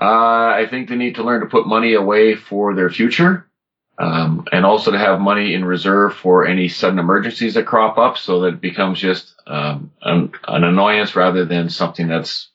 Uh, 0.00 0.54
I 0.60 0.66
think 0.70 0.88
they 0.88 0.94
need 0.94 1.16
to 1.16 1.24
learn 1.24 1.40
to 1.40 1.46
put 1.46 1.66
money 1.66 1.94
away 1.94 2.36
for 2.36 2.74
their 2.74 2.88
future. 2.88 3.48
Um, 3.96 4.44
and 4.50 4.64
also 4.64 4.90
to 4.90 4.98
have 4.98 5.20
money 5.20 5.54
in 5.54 5.64
reserve 5.64 6.14
for 6.14 6.46
any 6.46 6.68
sudden 6.68 6.98
emergencies 6.98 7.54
that 7.54 7.66
crop 7.66 7.96
up 7.96 8.18
so 8.18 8.40
that 8.40 8.54
it 8.54 8.60
becomes 8.60 8.98
just 8.98 9.34
um, 9.46 9.92
an, 10.02 10.32
an 10.48 10.64
annoyance 10.64 11.14
rather 11.14 11.44
than 11.44 11.68
something 11.68 12.08
that's 12.08 12.48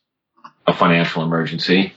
a 0.66 0.74
financial 0.74 1.22
emergency. 1.22 1.94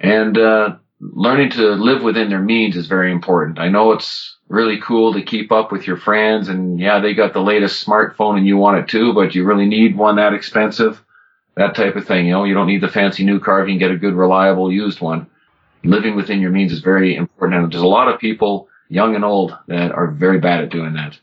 And 0.00 0.38
uh, 0.38 0.76
learning 1.00 1.50
to 1.50 1.72
live 1.72 2.02
within 2.02 2.30
their 2.30 2.40
means 2.40 2.76
is 2.76 2.86
very 2.86 3.12
important. 3.12 3.58
I 3.58 3.68
know 3.68 3.92
it's 3.92 4.35
really 4.48 4.80
cool 4.80 5.12
to 5.12 5.22
keep 5.22 5.50
up 5.50 5.72
with 5.72 5.86
your 5.86 5.96
friends 5.96 6.48
and 6.48 6.78
yeah, 6.78 7.00
they 7.00 7.14
got 7.14 7.32
the 7.32 7.40
latest 7.40 7.84
smartphone 7.84 8.36
and 8.36 8.46
you 8.46 8.56
want 8.56 8.78
it 8.78 8.88
too, 8.88 9.12
but 9.12 9.34
you 9.34 9.44
really 9.44 9.66
need 9.66 9.96
one 9.96 10.16
that 10.16 10.34
expensive, 10.34 11.02
that 11.56 11.74
type 11.74 11.96
of 11.96 12.06
thing. 12.06 12.26
You 12.26 12.32
know, 12.32 12.44
you 12.44 12.54
don't 12.54 12.68
need 12.68 12.80
the 12.80 12.88
fancy 12.88 13.24
new 13.24 13.40
car 13.40 13.60
you 13.60 13.72
can 13.72 13.78
get 13.78 13.90
a 13.90 13.96
good, 13.96 14.14
reliable 14.14 14.72
used 14.72 15.00
one. 15.00 15.26
Living 15.82 16.16
within 16.16 16.40
your 16.40 16.50
means 16.50 16.72
is 16.72 16.80
very 16.80 17.16
important. 17.16 17.62
And 17.62 17.72
there's 17.72 17.82
a 17.82 17.86
lot 17.86 18.08
of 18.08 18.20
people, 18.20 18.68
young 18.88 19.14
and 19.14 19.24
old, 19.24 19.56
that 19.68 19.92
are 19.92 20.10
very 20.10 20.38
bad 20.38 20.62
at 20.62 20.70
doing 20.70 20.94
that. 20.94 21.18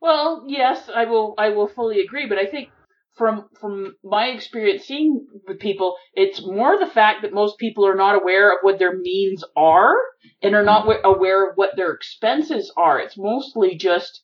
Well, 0.00 0.44
yes, 0.46 0.88
I 0.94 1.04
will 1.04 1.34
I 1.36 1.50
will 1.50 1.68
fully 1.68 2.00
agree, 2.00 2.26
but 2.26 2.38
I 2.38 2.46
think 2.46 2.70
from 3.16 3.48
from 3.60 3.96
my 4.02 4.26
experience 4.28 4.84
seeing 4.84 5.26
with 5.46 5.58
people, 5.58 5.96
it's 6.14 6.44
more 6.44 6.78
the 6.78 6.86
fact 6.86 7.22
that 7.22 7.32
most 7.32 7.58
people 7.58 7.86
are 7.86 7.94
not 7.94 8.20
aware 8.20 8.52
of 8.52 8.58
what 8.62 8.78
their 8.78 8.96
means 8.96 9.44
are 9.56 9.94
and 10.42 10.54
are 10.54 10.64
not 10.64 10.88
aware 11.04 11.50
of 11.50 11.56
what 11.56 11.76
their 11.76 11.92
expenses 11.92 12.72
are. 12.76 12.98
It's 12.98 13.18
mostly 13.18 13.76
just 13.76 14.22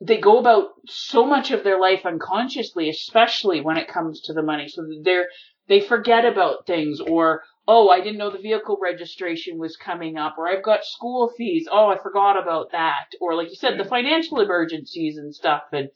they 0.00 0.18
go 0.18 0.38
about 0.38 0.70
so 0.86 1.24
much 1.24 1.50
of 1.50 1.64
their 1.64 1.80
life 1.80 2.04
unconsciously, 2.04 2.88
especially 2.88 3.60
when 3.60 3.76
it 3.76 3.88
comes 3.88 4.20
to 4.22 4.32
the 4.32 4.42
money. 4.42 4.68
So 4.68 4.82
they're 5.02 5.28
they 5.66 5.80
forget 5.80 6.24
about 6.24 6.66
things 6.66 7.00
or 7.00 7.42
oh, 7.66 7.88
I 7.88 8.00
didn't 8.00 8.18
know 8.18 8.30
the 8.30 8.38
vehicle 8.38 8.78
registration 8.80 9.58
was 9.58 9.76
coming 9.76 10.18
up, 10.18 10.34
or 10.36 10.46
I've 10.46 10.62
got 10.62 10.84
school 10.84 11.32
fees. 11.36 11.66
Oh, 11.70 11.86
I 11.88 11.96
forgot 11.96 12.40
about 12.40 12.72
that. 12.72 13.06
Or 13.22 13.34
like 13.34 13.48
you 13.48 13.56
said, 13.56 13.78
the 13.78 13.86
financial 13.86 14.40
emergencies 14.40 15.16
and 15.16 15.34
stuff 15.34 15.62
and 15.72 15.88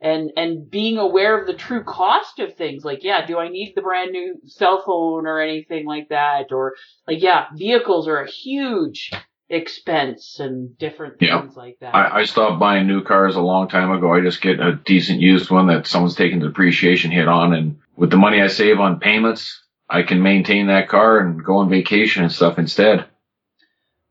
and 0.00 0.30
and 0.36 0.70
being 0.70 0.98
aware 0.98 1.38
of 1.38 1.46
the 1.46 1.54
true 1.54 1.82
cost 1.84 2.38
of 2.38 2.54
things. 2.54 2.84
Like, 2.84 3.02
yeah, 3.02 3.26
do 3.26 3.38
I 3.38 3.48
need 3.48 3.72
the 3.74 3.82
brand 3.82 4.12
new 4.12 4.36
cell 4.46 4.82
phone 4.84 5.26
or 5.26 5.40
anything 5.40 5.86
like 5.86 6.08
that? 6.10 6.52
Or 6.52 6.74
like, 7.06 7.22
yeah, 7.22 7.46
vehicles 7.54 8.08
are 8.08 8.22
a 8.22 8.30
huge 8.30 9.10
expense 9.48 10.40
and 10.40 10.76
different 10.76 11.18
things 11.18 11.56
like 11.56 11.78
that. 11.80 11.94
I, 11.94 12.20
I 12.20 12.24
stopped 12.24 12.58
buying 12.58 12.86
new 12.86 13.02
cars 13.02 13.36
a 13.36 13.40
long 13.40 13.68
time 13.68 13.90
ago. 13.92 14.12
I 14.12 14.20
just 14.20 14.40
get 14.40 14.60
a 14.60 14.80
decent 14.84 15.20
used 15.20 15.50
one 15.50 15.68
that 15.68 15.86
someone's 15.86 16.16
taking 16.16 16.40
the 16.40 16.48
depreciation 16.48 17.10
hit 17.10 17.28
on. 17.28 17.52
And 17.52 17.78
with 17.96 18.10
the 18.10 18.16
money 18.16 18.42
I 18.42 18.48
save 18.48 18.80
on 18.80 18.98
payments, 18.98 19.62
I 19.88 20.02
can 20.02 20.22
maintain 20.22 20.66
that 20.66 20.88
car 20.88 21.20
and 21.20 21.44
go 21.44 21.58
on 21.58 21.70
vacation 21.70 22.24
and 22.24 22.32
stuff 22.32 22.58
instead. 22.58 23.06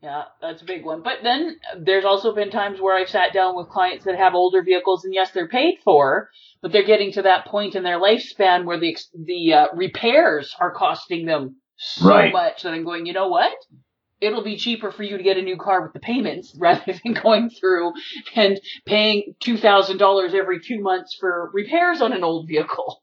Yeah, 0.05 0.25
that's 0.39 0.61
a 0.61 0.65
big 0.65 0.85
one. 0.85 1.01
But 1.01 1.23
then 1.23 1.57
there's 1.79 2.05
also 2.05 2.35
been 2.35 2.51
times 2.51 2.79
where 2.79 2.95
I've 2.95 3.09
sat 3.09 3.33
down 3.33 3.55
with 3.55 3.69
clients 3.69 4.05
that 4.05 4.15
have 4.15 4.35
older 4.35 4.61
vehicles, 4.61 5.03
and 5.03 5.11
yes, 5.15 5.31
they're 5.31 5.47
paid 5.47 5.79
for, 5.83 6.29
but 6.61 6.71
they're 6.71 6.85
getting 6.85 7.11
to 7.13 7.23
that 7.23 7.47
point 7.47 7.73
in 7.73 7.81
their 7.81 7.99
lifespan 7.99 8.65
where 8.65 8.79
the 8.79 8.95
the 9.15 9.53
uh, 9.53 9.65
repairs 9.73 10.55
are 10.59 10.71
costing 10.71 11.25
them 11.25 11.55
so 11.77 12.07
Right. 12.07 12.31
much 12.31 12.61
that 12.61 12.73
I'm 12.73 12.83
going, 12.83 13.07
you 13.07 13.13
know 13.13 13.29
what? 13.29 13.51
It'll 14.21 14.43
be 14.43 14.57
cheaper 14.57 14.91
for 14.91 15.01
you 15.01 15.17
to 15.17 15.23
get 15.23 15.37
a 15.37 15.41
new 15.41 15.57
car 15.57 15.81
with 15.81 15.93
the 15.93 15.99
payments 15.99 16.55
rather 16.59 16.93
than 17.03 17.13
going 17.13 17.49
through 17.49 17.93
and 18.35 18.61
paying 18.85 19.33
two 19.39 19.57
thousand 19.57 19.97
dollars 19.97 20.35
every 20.35 20.59
two 20.59 20.81
months 20.81 21.17
for 21.19 21.49
repairs 21.51 21.99
on 22.01 22.13
an 22.13 22.23
old 22.23 22.47
vehicle. 22.47 23.01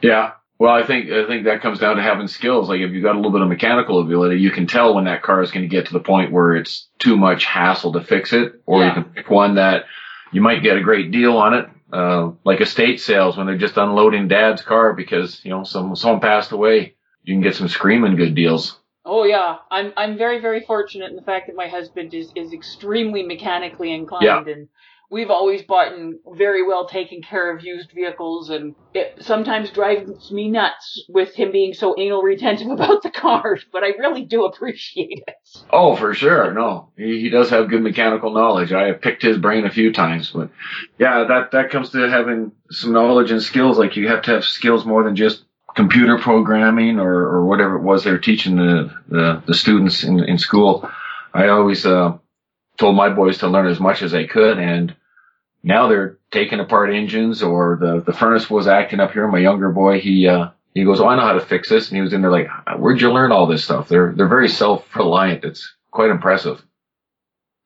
Yeah. 0.00 0.34
Well, 0.60 0.74
I 0.74 0.86
think 0.86 1.10
I 1.10 1.26
think 1.26 1.46
that 1.46 1.62
comes 1.62 1.78
down 1.78 1.96
to 1.96 2.02
having 2.02 2.28
skills. 2.28 2.68
Like 2.68 2.80
if 2.80 2.90
you've 2.90 3.02
got 3.02 3.14
a 3.14 3.18
little 3.18 3.32
bit 3.32 3.40
of 3.40 3.48
mechanical 3.48 3.98
ability, 4.02 4.36
you 4.40 4.50
can 4.50 4.66
tell 4.66 4.94
when 4.94 5.06
that 5.06 5.22
car 5.22 5.42
is 5.42 5.50
going 5.50 5.62
to 5.62 5.74
get 5.74 5.86
to 5.86 5.94
the 5.94 6.00
point 6.00 6.32
where 6.32 6.54
it's 6.54 6.86
too 6.98 7.16
much 7.16 7.46
hassle 7.46 7.92
to 7.94 8.02
fix 8.02 8.34
it, 8.34 8.60
or 8.66 8.80
Yeah. 8.80 8.88
you 8.88 8.92
can 8.92 9.04
pick 9.04 9.30
one 9.30 9.54
that 9.54 9.86
you 10.32 10.42
might 10.42 10.62
get 10.62 10.76
a 10.76 10.82
great 10.82 11.10
deal 11.10 11.38
on 11.38 11.54
it, 11.54 11.66
uh, 11.94 12.32
like 12.44 12.60
estate 12.60 13.00
sales 13.00 13.38
when 13.38 13.46
they're 13.46 13.56
just 13.56 13.78
unloading 13.78 14.28
dad's 14.28 14.60
car 14.60 14.92
because 14.92 15.42
you 15.46 15.50
know 15.50 15.64
some 15.64 15.96
someone 15.96 16.20
passed 16.20 16.52
away. 16.52 16.94
you 17.24 17.34
can 17.34 17.40
get 17.42 17.54
some 17.54 17.68
screaming 17.68 18.16
good 18.16 18.34
deals. 18.34 18.78
Oh 19.06 19.24
yeah, 19.24 19.56
I'm 19.70 19.94
I'm 19.96 20.18
very 20.18 20.40
very 20.42 20.60
fortunate 20.60 21.08
in 21.08 21.16
the 21.16 21.22
fact 21.22 21.46
that 21.46 21.56
my 21.56 21.68
husband 21.68 22.12
is 22.12 22.30
is 22.36 22.52
extremely 22.52 23.22
mechanically 23.22 23.92
inclined 23.94 24.24
Yeah. 24.26 24.44
and 24.46 24.68
we've 25.10 25.30
always 25.30 25.62
bought 25.62 25.92
very 26.36 26.66
well 26.66 26.86
taken 26.86 27.20
care 27.20 27.54
of 27.54 27.64
used 27.64 27.90
vehicles 27.92 28.48
and 28.48 28.76
it 28.94 29.16
sometimes 29.20 29.70
drives 29.70 30.30
me 30.30 30.48
nuts 30.48 31.04
with 31.08 31.34
him 31.34 31.50
being 31.50 31.74
so 31.74 31.94
anal 31.98 32.22
retentive 32.22 32.68
about 32.70 33.02
the 33.02 33.10
cars, 33.10 33.64
but 33.72 33.82
I 33.82 33.88
really 33.98 34.24
do 34.24 34.44
appreciate 34.44 35.24
it. 35.26 35.64
Oh, 35.70 35.96
for 35.96 36.14
sure. 36.14 36.52
No, 36.52 36.90
he, 36.96 37.20
he 37.20 37.28
does 37.28 37.50
have 37.50 37.68
good 37.68 37.82
mechanical 37.82 38.32
knowledge. 38.32 38.72
I 38.72 38.86
have 38.86 39.00
picked 39.02 39.22
his 39.22 39.36
brain 39.36 39.66
a 39.66 39.70
few 39.70 39.92
times, 39.92 40.30
but 40.30 40.50
yeah, 40.98 41.24
that, 41.24 41.50
that 41.52 41.70
comes 41.70 41.90
to 41.90 42.08
having 42.08 42.52
some 42.70 42.92
knowledge 42.92 43.32
and 43.32 43.42
skills. 43.42 43.78
Like 43.78 43.96
you 43.96 44.08
have 44.08 44.22
to 44.22 44.30
have 44.32 44.44
skills 44.44 44.84
more 44.84 45.02
than 45.02 45.16
just 45.16 45.42
computer 45.74 46.18
programming 46.18 46.98
or, 46.98 47.12
or 47.12 47.46
whatever 47.46 47.76
it 47.76 47.82
was 47.82 48.02
they're 48.04 48.18
teaching 48.18 48.56
the, 48.56 48.94
the, 49.08 49.42
the 49.46 49.54
students 49.54 50.04
in, 50.04 50.22
in 50.22 50.38
school. 50.38 50.88
I 51.32 51.48
always, 51.48 51.84
uh, 51.86 52.18
told 52.76 52.96
my 52.96 53.10
boys 53.10 53.38
to 53.38 53.46
learn 53.46 53.66
as 53.66 53.78
much 53.78 54.00
as 54.00 54.10
they 54.10 54.26
could 54.26 54.58
and 54.58 54.96
now 55.62 55.88
they're 55.88 56.18
taking 56.30 56.60
apart 56.60 56.92
engines 56.92 57.42
or 57.42 57.78
the, 57.80 58.00
the 58.00 58.12
furnace 58.12 58.48
was 58.48 58.66
acting 58.66 59.00
up 59.00 59.12
here. 59.12 59.26
My 59.28 59.38
younger 59.38 59.70
boy, 59.70 60.00
he, 60.00 60.26
uh, 60.26 60.50
he 60.74 60.84
goes, 60.84 61.00
Oh, 61.00 61.08
I 61.08 61.16
know 61.16 61.22
how 61.22 61.32
to 61.32 61.40
fix 61.40 61.68
this. 61.68 61.88
And 61.88 61.96
he 61.96 62.02
was 62.02 62.12
in 62.12 62.22
there 62.22 62.30
like, 62.30 62.48
where'd 62.78 63.00
you 63.00 63.12
learn 63.12 63.32
all 63.32 63.46
this 63.46 63.64
stuff? 63.64 63.88
They're, 63.88 64.12
they're 64.16 64.28
very 64.28 64.48
self-reliant. 64.48 65.44
It's 65.44 65.74
quite 65.90 66.10
impressive. 66.10 66.62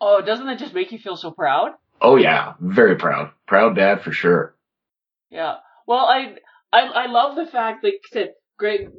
Oh, 0.01 0.21
doesn't 0.21 0.47
that 0.47 0.59
just 0.59 0.75
make 0.75 0.93
you 0.93 0.99
feel 0.99 1.17
so 1.17 1.31
proud? 1.31 1.73
Oh 2.01 2.17
yeah, 2.17 2.55
very 2.61 2.97
proud. 2.97 3.31
Proud 3.47 3.77
dad 3.77 4.03
for 4.03 4.13
sure. 4.13 4.55
Yeah. 5.31 5.57
Well, 5.87 6.05
I 6.05 6.35
I 6.73 6.81
I 6.81 7.07
love 7.07 7.37
the 7.37 7.47
fact 7.47 7.85
like 7.85 7.95
I 7.95 8.13
said 8.13 8.35
Greg 8.59 8.91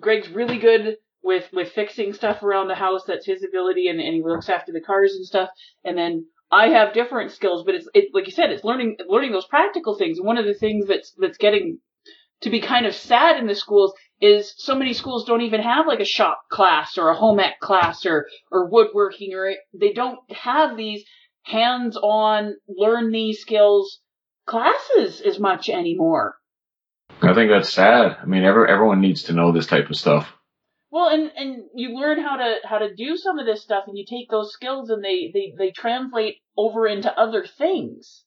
Greg's 0.00 0.30
really 0.30 0.58
good 0.58 0.96
with 1.22 1.44
with 1.52 1.72
fixing 1.72 2.12
stuff 2.12 2.42
around 2.42 2.68
the 2.68 2.74
house. 2.74 3.02
That's 3.06 3.26
his 3.26 3.44
ability, 3.44 3.88
and, 3.88 4.00
and 4.00 4.14
he 4.14 4.22
looks 4.22 4.48
after 4.48 4.72
the 4.72 4.80
cars 4.80 5.14
and 5.14 5.26
stuff. 5.26 5.50
And 5.84 5.98
then 5.98 6.26
I 6.54 6.68
have 6.68 6.94
different 6.94 7.32
skills, 7.32 7.64
but 7.64 7.74
it's 7.74 7.88
it 7.94 8.10
like 8.14 8.26
you 8.26 8.32
said, 8.32 8.50
it's 8.50 8.62
learning 8.62 8.96
learning 9.08 9.32
those 9.32 9.46
practical 9.46 9.96
things. 9.96 10.18
And 10.18 10.26
one 10.26 10.38
of 10.38 10.46
the 10.46 10.54
things 10.54 10.86
that's 10.86 11.12
that's 11.18 11.36
getting 11.36 11.80
to 12.42 12.50
be 12.50 12.60
kind 12.60 12.86
of 12.86 12.94
sad 12.94 13.38
in 13.38 13.48
the 13.48 13.56
schools 13.56 13.92
is 14.20 14.54
so 14.56 14.76
many 14.76 14.92
schools 14.92 15.24
don't 15.24 15.42
even 15.42 15.60
have 15.60 15.88
like 15.88 15.98
a 15.98 16.04
shop 16.04 16.42
class 16.50 16.96
or 16.96 17.08
a 17.08 17.16
home 17.16 17.40
ec 17.40 17.58
class 17.60 18.06
or 18.06 18.26
or 18.52 18.70
woodworking 18.70 19.34
or 19.34 19.52
they 19.72 19.92
don't 19.92 20.20
have 20.30 20.76
these 20.76 21.04
hands-on 21.42 22.54
learn 22.68 23.10
these 23.10 23.40
skills 23.40 24.00
classes 24.46 25.20
as 25.20 25.40
much 25.40 25.68
anymore. 25.68 26.36
I 27.20 27.34
think 27.34 27.50
that's 27.50 27.72
sad. 27.72 28.16
I 28.22 28.26
mean, 28.26 28.44
every, 28.44 28.70
everyone 28.70 29.00
needs 29.00 29.24
to 29.24 29.32
know 29.32 29.52
this 29.52 29.66
type 29.66 29.90
of 29.90 29.96
stuff. 29.96 30.32
Well, 30.94 31.08
and 31.08 31.32
and 31.36 31.64
you 31.74 31.96
learn 31.98 32.22
how 32.22 32.36
to 32.36 32.58
how 32.62 32.78
to 32.78 32.94
do 32.94 33.16
some 33.16 33.40
of 33.40 33.46
this 33.46 33.64
stuff, 33.64 33.88
and 33.88 33.98
you 33.98 34.04
take 34.08 34.30
those 34.30 34.52
skills 34.52 34.90
and 34.90 35.02
they 35.02 35.28
they 35.34 35.52
they 35.58 35.72
translate 35.72 36.36
over 36.56 36.86
into 36.86 37.12
other 37.18 37.44
things. 37.44 38.22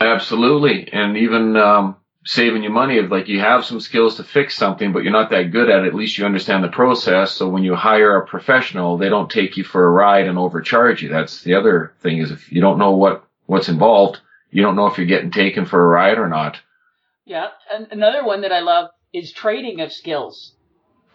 Absolutely. 0.00 0.92
And 0.92 1.16
even, 1.16 1.56
um, 1.56 1.98
saving 2.24 2.64
you 2.64 2.70
money 2.70 2.96
if 2.96 3.12
like 3.12 3.28
you 3.28 3.38
have 3.38 3.64
some 3.64 3.78
skills 3.78 4.16
to 4.16 4.24
fix 4.24 4.56
something, 4.56 4.92
but 4.92 5.04
you're 5.04 5.12
not 5.12 5.30
that 5.30 5.52
good 5.52 5.70
at 5.70 5.84
it, 5.84 5.86
at 5.86 5.94
least 5.94 6.18
you 6.18 6.26
understand 6.26 6.64
the 6.64 6.68
process. 6.68 7.30
So 7.30 7.48
when 7.48 7.62
you 7.62 7.76
hire 7.76 8.16
a 8.16 8.26
professional, 8.26 8.98
they 8.98 9.08
don't 9.08 9.30
take 9.30 9.56
you 9.56 9.62
for 9.62 9.86
a 9.86 9.90
ride 9.90 10.26
and 10.26 10.36
overcharge 10.36 11.04
you. 11.04 11.10
That's 11.10 11.44
the 11.44 11.54
other 11.54 11.92
thing 12.00 12.18
is 12.18 12.32
if 12.32 12.50
you 12.50 12.60
don't 12.60 12.78
know 12.80 12.90
what, 12.90 13.24
what's 13.46 13.68
involved, 13.68 14.18
you 14.50 14.62
don't 14.62 14.74
know 14.74 14.88
if 14.88 14.98
you're 14.98 15.06
getting 15.06 15.30
taken 15.30 15.64
for 15.64 15.80
a 15.80 15.88
ride 15.88 16.18
or 16.18 16.28
not. 16.28 16.58
Yeah, 17.24 17.50
and 17.72 17.86
another 17.92 18.24
one 18.24 18.40
that 18.40 18.50
I 18.50 18.62
love 18.62 18.90
is 19.12 19.32
trading 19.32 19.80
of 19.80 19.92
skills. 19.92 20.56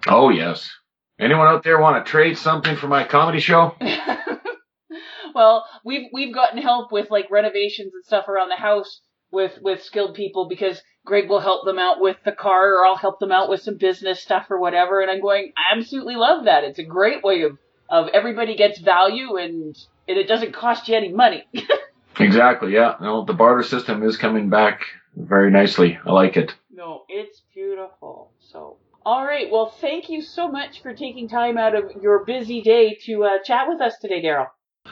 Oh 0.08 0.30
yes. 0.30 0.70
Anyone 1.20 1.48
out 1.48 1.64
there 1.64 1.80
want 1.80 2.04
to 2.06 2.10
trade 2.12 2.38
something 2.38 2.76
for 2.76 2.88
my 2.88 3.06
comedy 3.06 3.40
show? 3.40 3.76
well, 5.34 5.66
we've 5.84 6.08
we've 6.14 6.34
gotten 6.34 6.62
help 6.62 6.92
with 6.92 7.10
like 7.10 7.32
renovations 7.32 7.94
and 7.94 8.04
stuff 8.04 8.28
around 8.28 8.50
the 8.50 8.56
house 8.56 9.02
with 9.32 9.58
with 9.62 9.82
skilled 9.84 10.16
people 10.16 10.48
because 10.50 10.82
Greg 11.06 11.30
will 11.30 11.40
help 11.40 11.66
them 11.66 11.80
out 11.80 12.02
with 12.02 12.18
the 12.26 12.32
car 12.32 12.74
or 12.76 12.86
I'll 12.86 12.98
help 12.98 13.20
them 13.20 13.32
out 13.32 13.50
with 13.50 13.62
some 13.62 13.78
business 13.78 14.22
stuff 14.22 14.48
or 14.50 14.60
whatever 14.60 15.02
and 15.02 15.10
I'm 15.10 15.22
going 15.22 15.54
I 15.58 15.78
absolutely 15.78 16.16
love 16.16 16.46
that. 16.46 16.64
It's 16.64 16.80
a 16.80 16.84
great 16.84 17.24
way 17.24 17.44
of 17.44 17.58
of 17.90 18.08
everybody 18.14 18.56
gets 18.56 18.80
value 18.80 19.38
and 19.38 19.76
and 20.08 20.18
it 20.18 20.28
doesn't 20.28 20.54
cost 20.54 20.88
you 20.90 20.96
any 20.96 21.12
money. 21.12 21.44
Exactly. 22.18 22.74
Yeah. 22.74 22.96
No, 23.02 23.26
the 23.26 23.34
barter 23.34 23.62
system 23.64 24.02
is 24.04 24.16
coming 24.16 24.50
back 24.50 24.82
very 25.18 25.52
nicely. 25.52 26.00
I 26.06 26.14
like 26.14 26.38
it. 26.38 26.56
no, 26.72 27.04
it's 27.10 27.42
beautiful. 27.54 28.32
So 28.40 28.78
all 29.06 29.26
right. 29.26 29.52
Well, 29.52 29.68
thank 29.82 30.10
you 30.10 30.22
so 30.22 30.50
much 30.50 30.82
for 30.82 30.94
taking 30.94 31.30
time 31.30 31.58
out 31.58 31.76
of 31.76 31.92
your 32.02 32.26
busy 32.26 32.62
day 32.62 32.98
to 33.06 33.24
uh, 33.24 33.44
chat 33.44 33.68
with 33.68 33.80
us 33.80 33.98
today, 34.02 34.22
Daryl. 34.22 34.48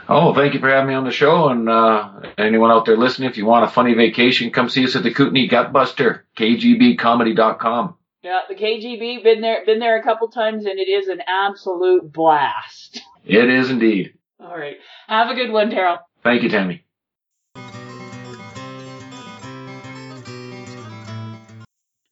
Oh, 0.07 0.33
thank 0.33 0.53
you 0.53 0.59
for 0.59 0.69
having 0.69 0.89
me 0.89 0.93
on 0.95 1.03
the 1.03 1.11
show. 1.11 1.49
And 1.49 1.69
uh, 1.69 2.21
anyone 2.37 2.71
out 2.71 2.85
there 2.85 2.97
listening, 2.97 3.29
if 3.29 3.37
you 3.37 3.45
want 3.45 3.65
a 3.65 3.69
funny 3.69 3.93
vacation, 3.93 4.51
come 4.51 4.69
see 4.69 4.83
us 4.83 4.95
at 4.95 5.03
the 5.03 5.13
Kootenay 5.13 5.47
Gutbuster, 5.47 6.21
kgbcomedy.com. 6.37 7.95
Yeah, 8.23 8.39
the 8.47 8.55
KGB 8.55 9.23
been 9.23 9.41
there 9.41 9.65
been 9.65 9.79
there 9.79 9.99
a 9.99 10.03
couple 10.03 10.29
times 10.29 10.65
and 10.65 10.79
it 10.79 10.89
is 10.89 11.09
an 11.09 11.19
absolute 11.27 12.11
blast. 12.11 13.01
It 13.25 13.49
is 13.49 13.69
indeed. 13.69 14.13
All 14.39 14.57
right. 14.57 14.77
Have 15.07 15.29
a 15.29 15.35
good 15.35 15.51
one, 15.51 15.69
Daryl. 15.69 15.99
Thank 16.23 16.43
you, 16.43 16.49
Tammy. 16.49 16.85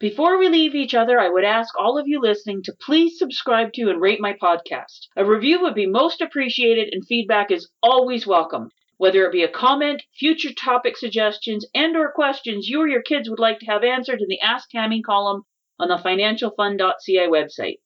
Before 0.02 0.40
we 0.40 0.50
leave 0.50 0.74
each 0.74 0.96
other, 0.96 1.20
I 1.20 1.30
would 1.30 1.44
ask 1.44 1.78
all 1.78 1.96
of 1.96 2.08
you 2.08 2.20
listening 2.20 2.64
to 2.64 2.74
please 2.74 3.20
subscribe 3.20 3.72
to 3.74 3.92
and 3.92 4.02
rate 4.02 4.20
my 4.20 4.34
podcast. 4.34 5.06
A 5.16 5.24
review 5.24 5.62
would 5.62 5.76
be 5.76 5.86
most 5.86 6.22
appreciated 6.22 6.90
and 6.92 7.06
feedback 7.06 7.52
is 7.52 7.70
always 7.84 8.26
welcome. 8.26 8.72
Whether 8.98 9.28
it 9.28 9.32
be 9.32 9.44
a 9.44 9.48
comment, 9.48 10.02
future 10.18 10.56
topic 10.56 10.98
suggestions, 10.98 11.68
and 11.76 11.96
or 11.96 12.12
questions 12.12 12.68
you 12.68 12.82
or 12.82 12.88
your 12.88 13.04
kids 13.04 13.30
would 13.30 13.38
like 13.38 13.60
to 13.60 13.68
have 13.68 13.84
answered 13.84 14.22
in 14.22 14.28
the 14.28 14.40
Ask 14.42 14.72
Tammy 14.72 15.04
column 15.04 15.44
on 15.78 15.88
the 15.88 15.98
financialfun.ca 15.98 17.28
website. 17.28 17.78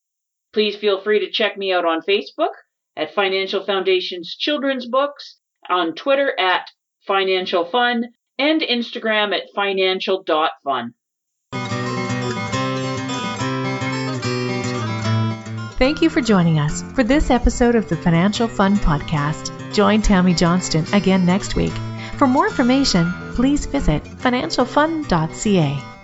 Please 0.53 0.77
feel 0.77 1.01
free 1.01 1.19
to 1.19 1.29
check 1.29 1.57
me 1.57 1.73
out 1.73 1.83
on 1.83 2.01
Facebook 2.01 2.53
at 2.95 3.13
Financial 3.13 3.61
Foundation's 3.61 4.37
Children's 4.37 4.85
Books, 4.85 5.41
on 5.67 5.93
Twitter 5.93 6.33
at 6.39 6.71
Financial 7.05 7.65
Fun, 7.65 8.05
and 8.39 8.61
Instagram 8.61 9.35
at 9.35 9.49
financial.fun. 9.53 10.93
Thank 15.85 16.01
you 16.01 16.09
for 16.09 16.19
joining 16.19 16.57
us 16.57 16.81
for 16.95 17.03
this 17.03 17.29
episode 17.29 17.75
of 17.75 17.87
the 17.87 17.95
Financial 17.95 18.47
Fun 18.47 18.77
Podcast. 18.77 19.71
Join 19.71 20.01
Tammy 20.01 20.33
Johnston 20.33 20.83
again 20.93 21.27
next 21.27 21.55
week. 21.55 21.73
For 22.17 22.25
more 22.25 22.47
information, 22.47 23.13
please 23.35 23.67
visit 23.67 24.03
financialfun.ca. 24.03 25.94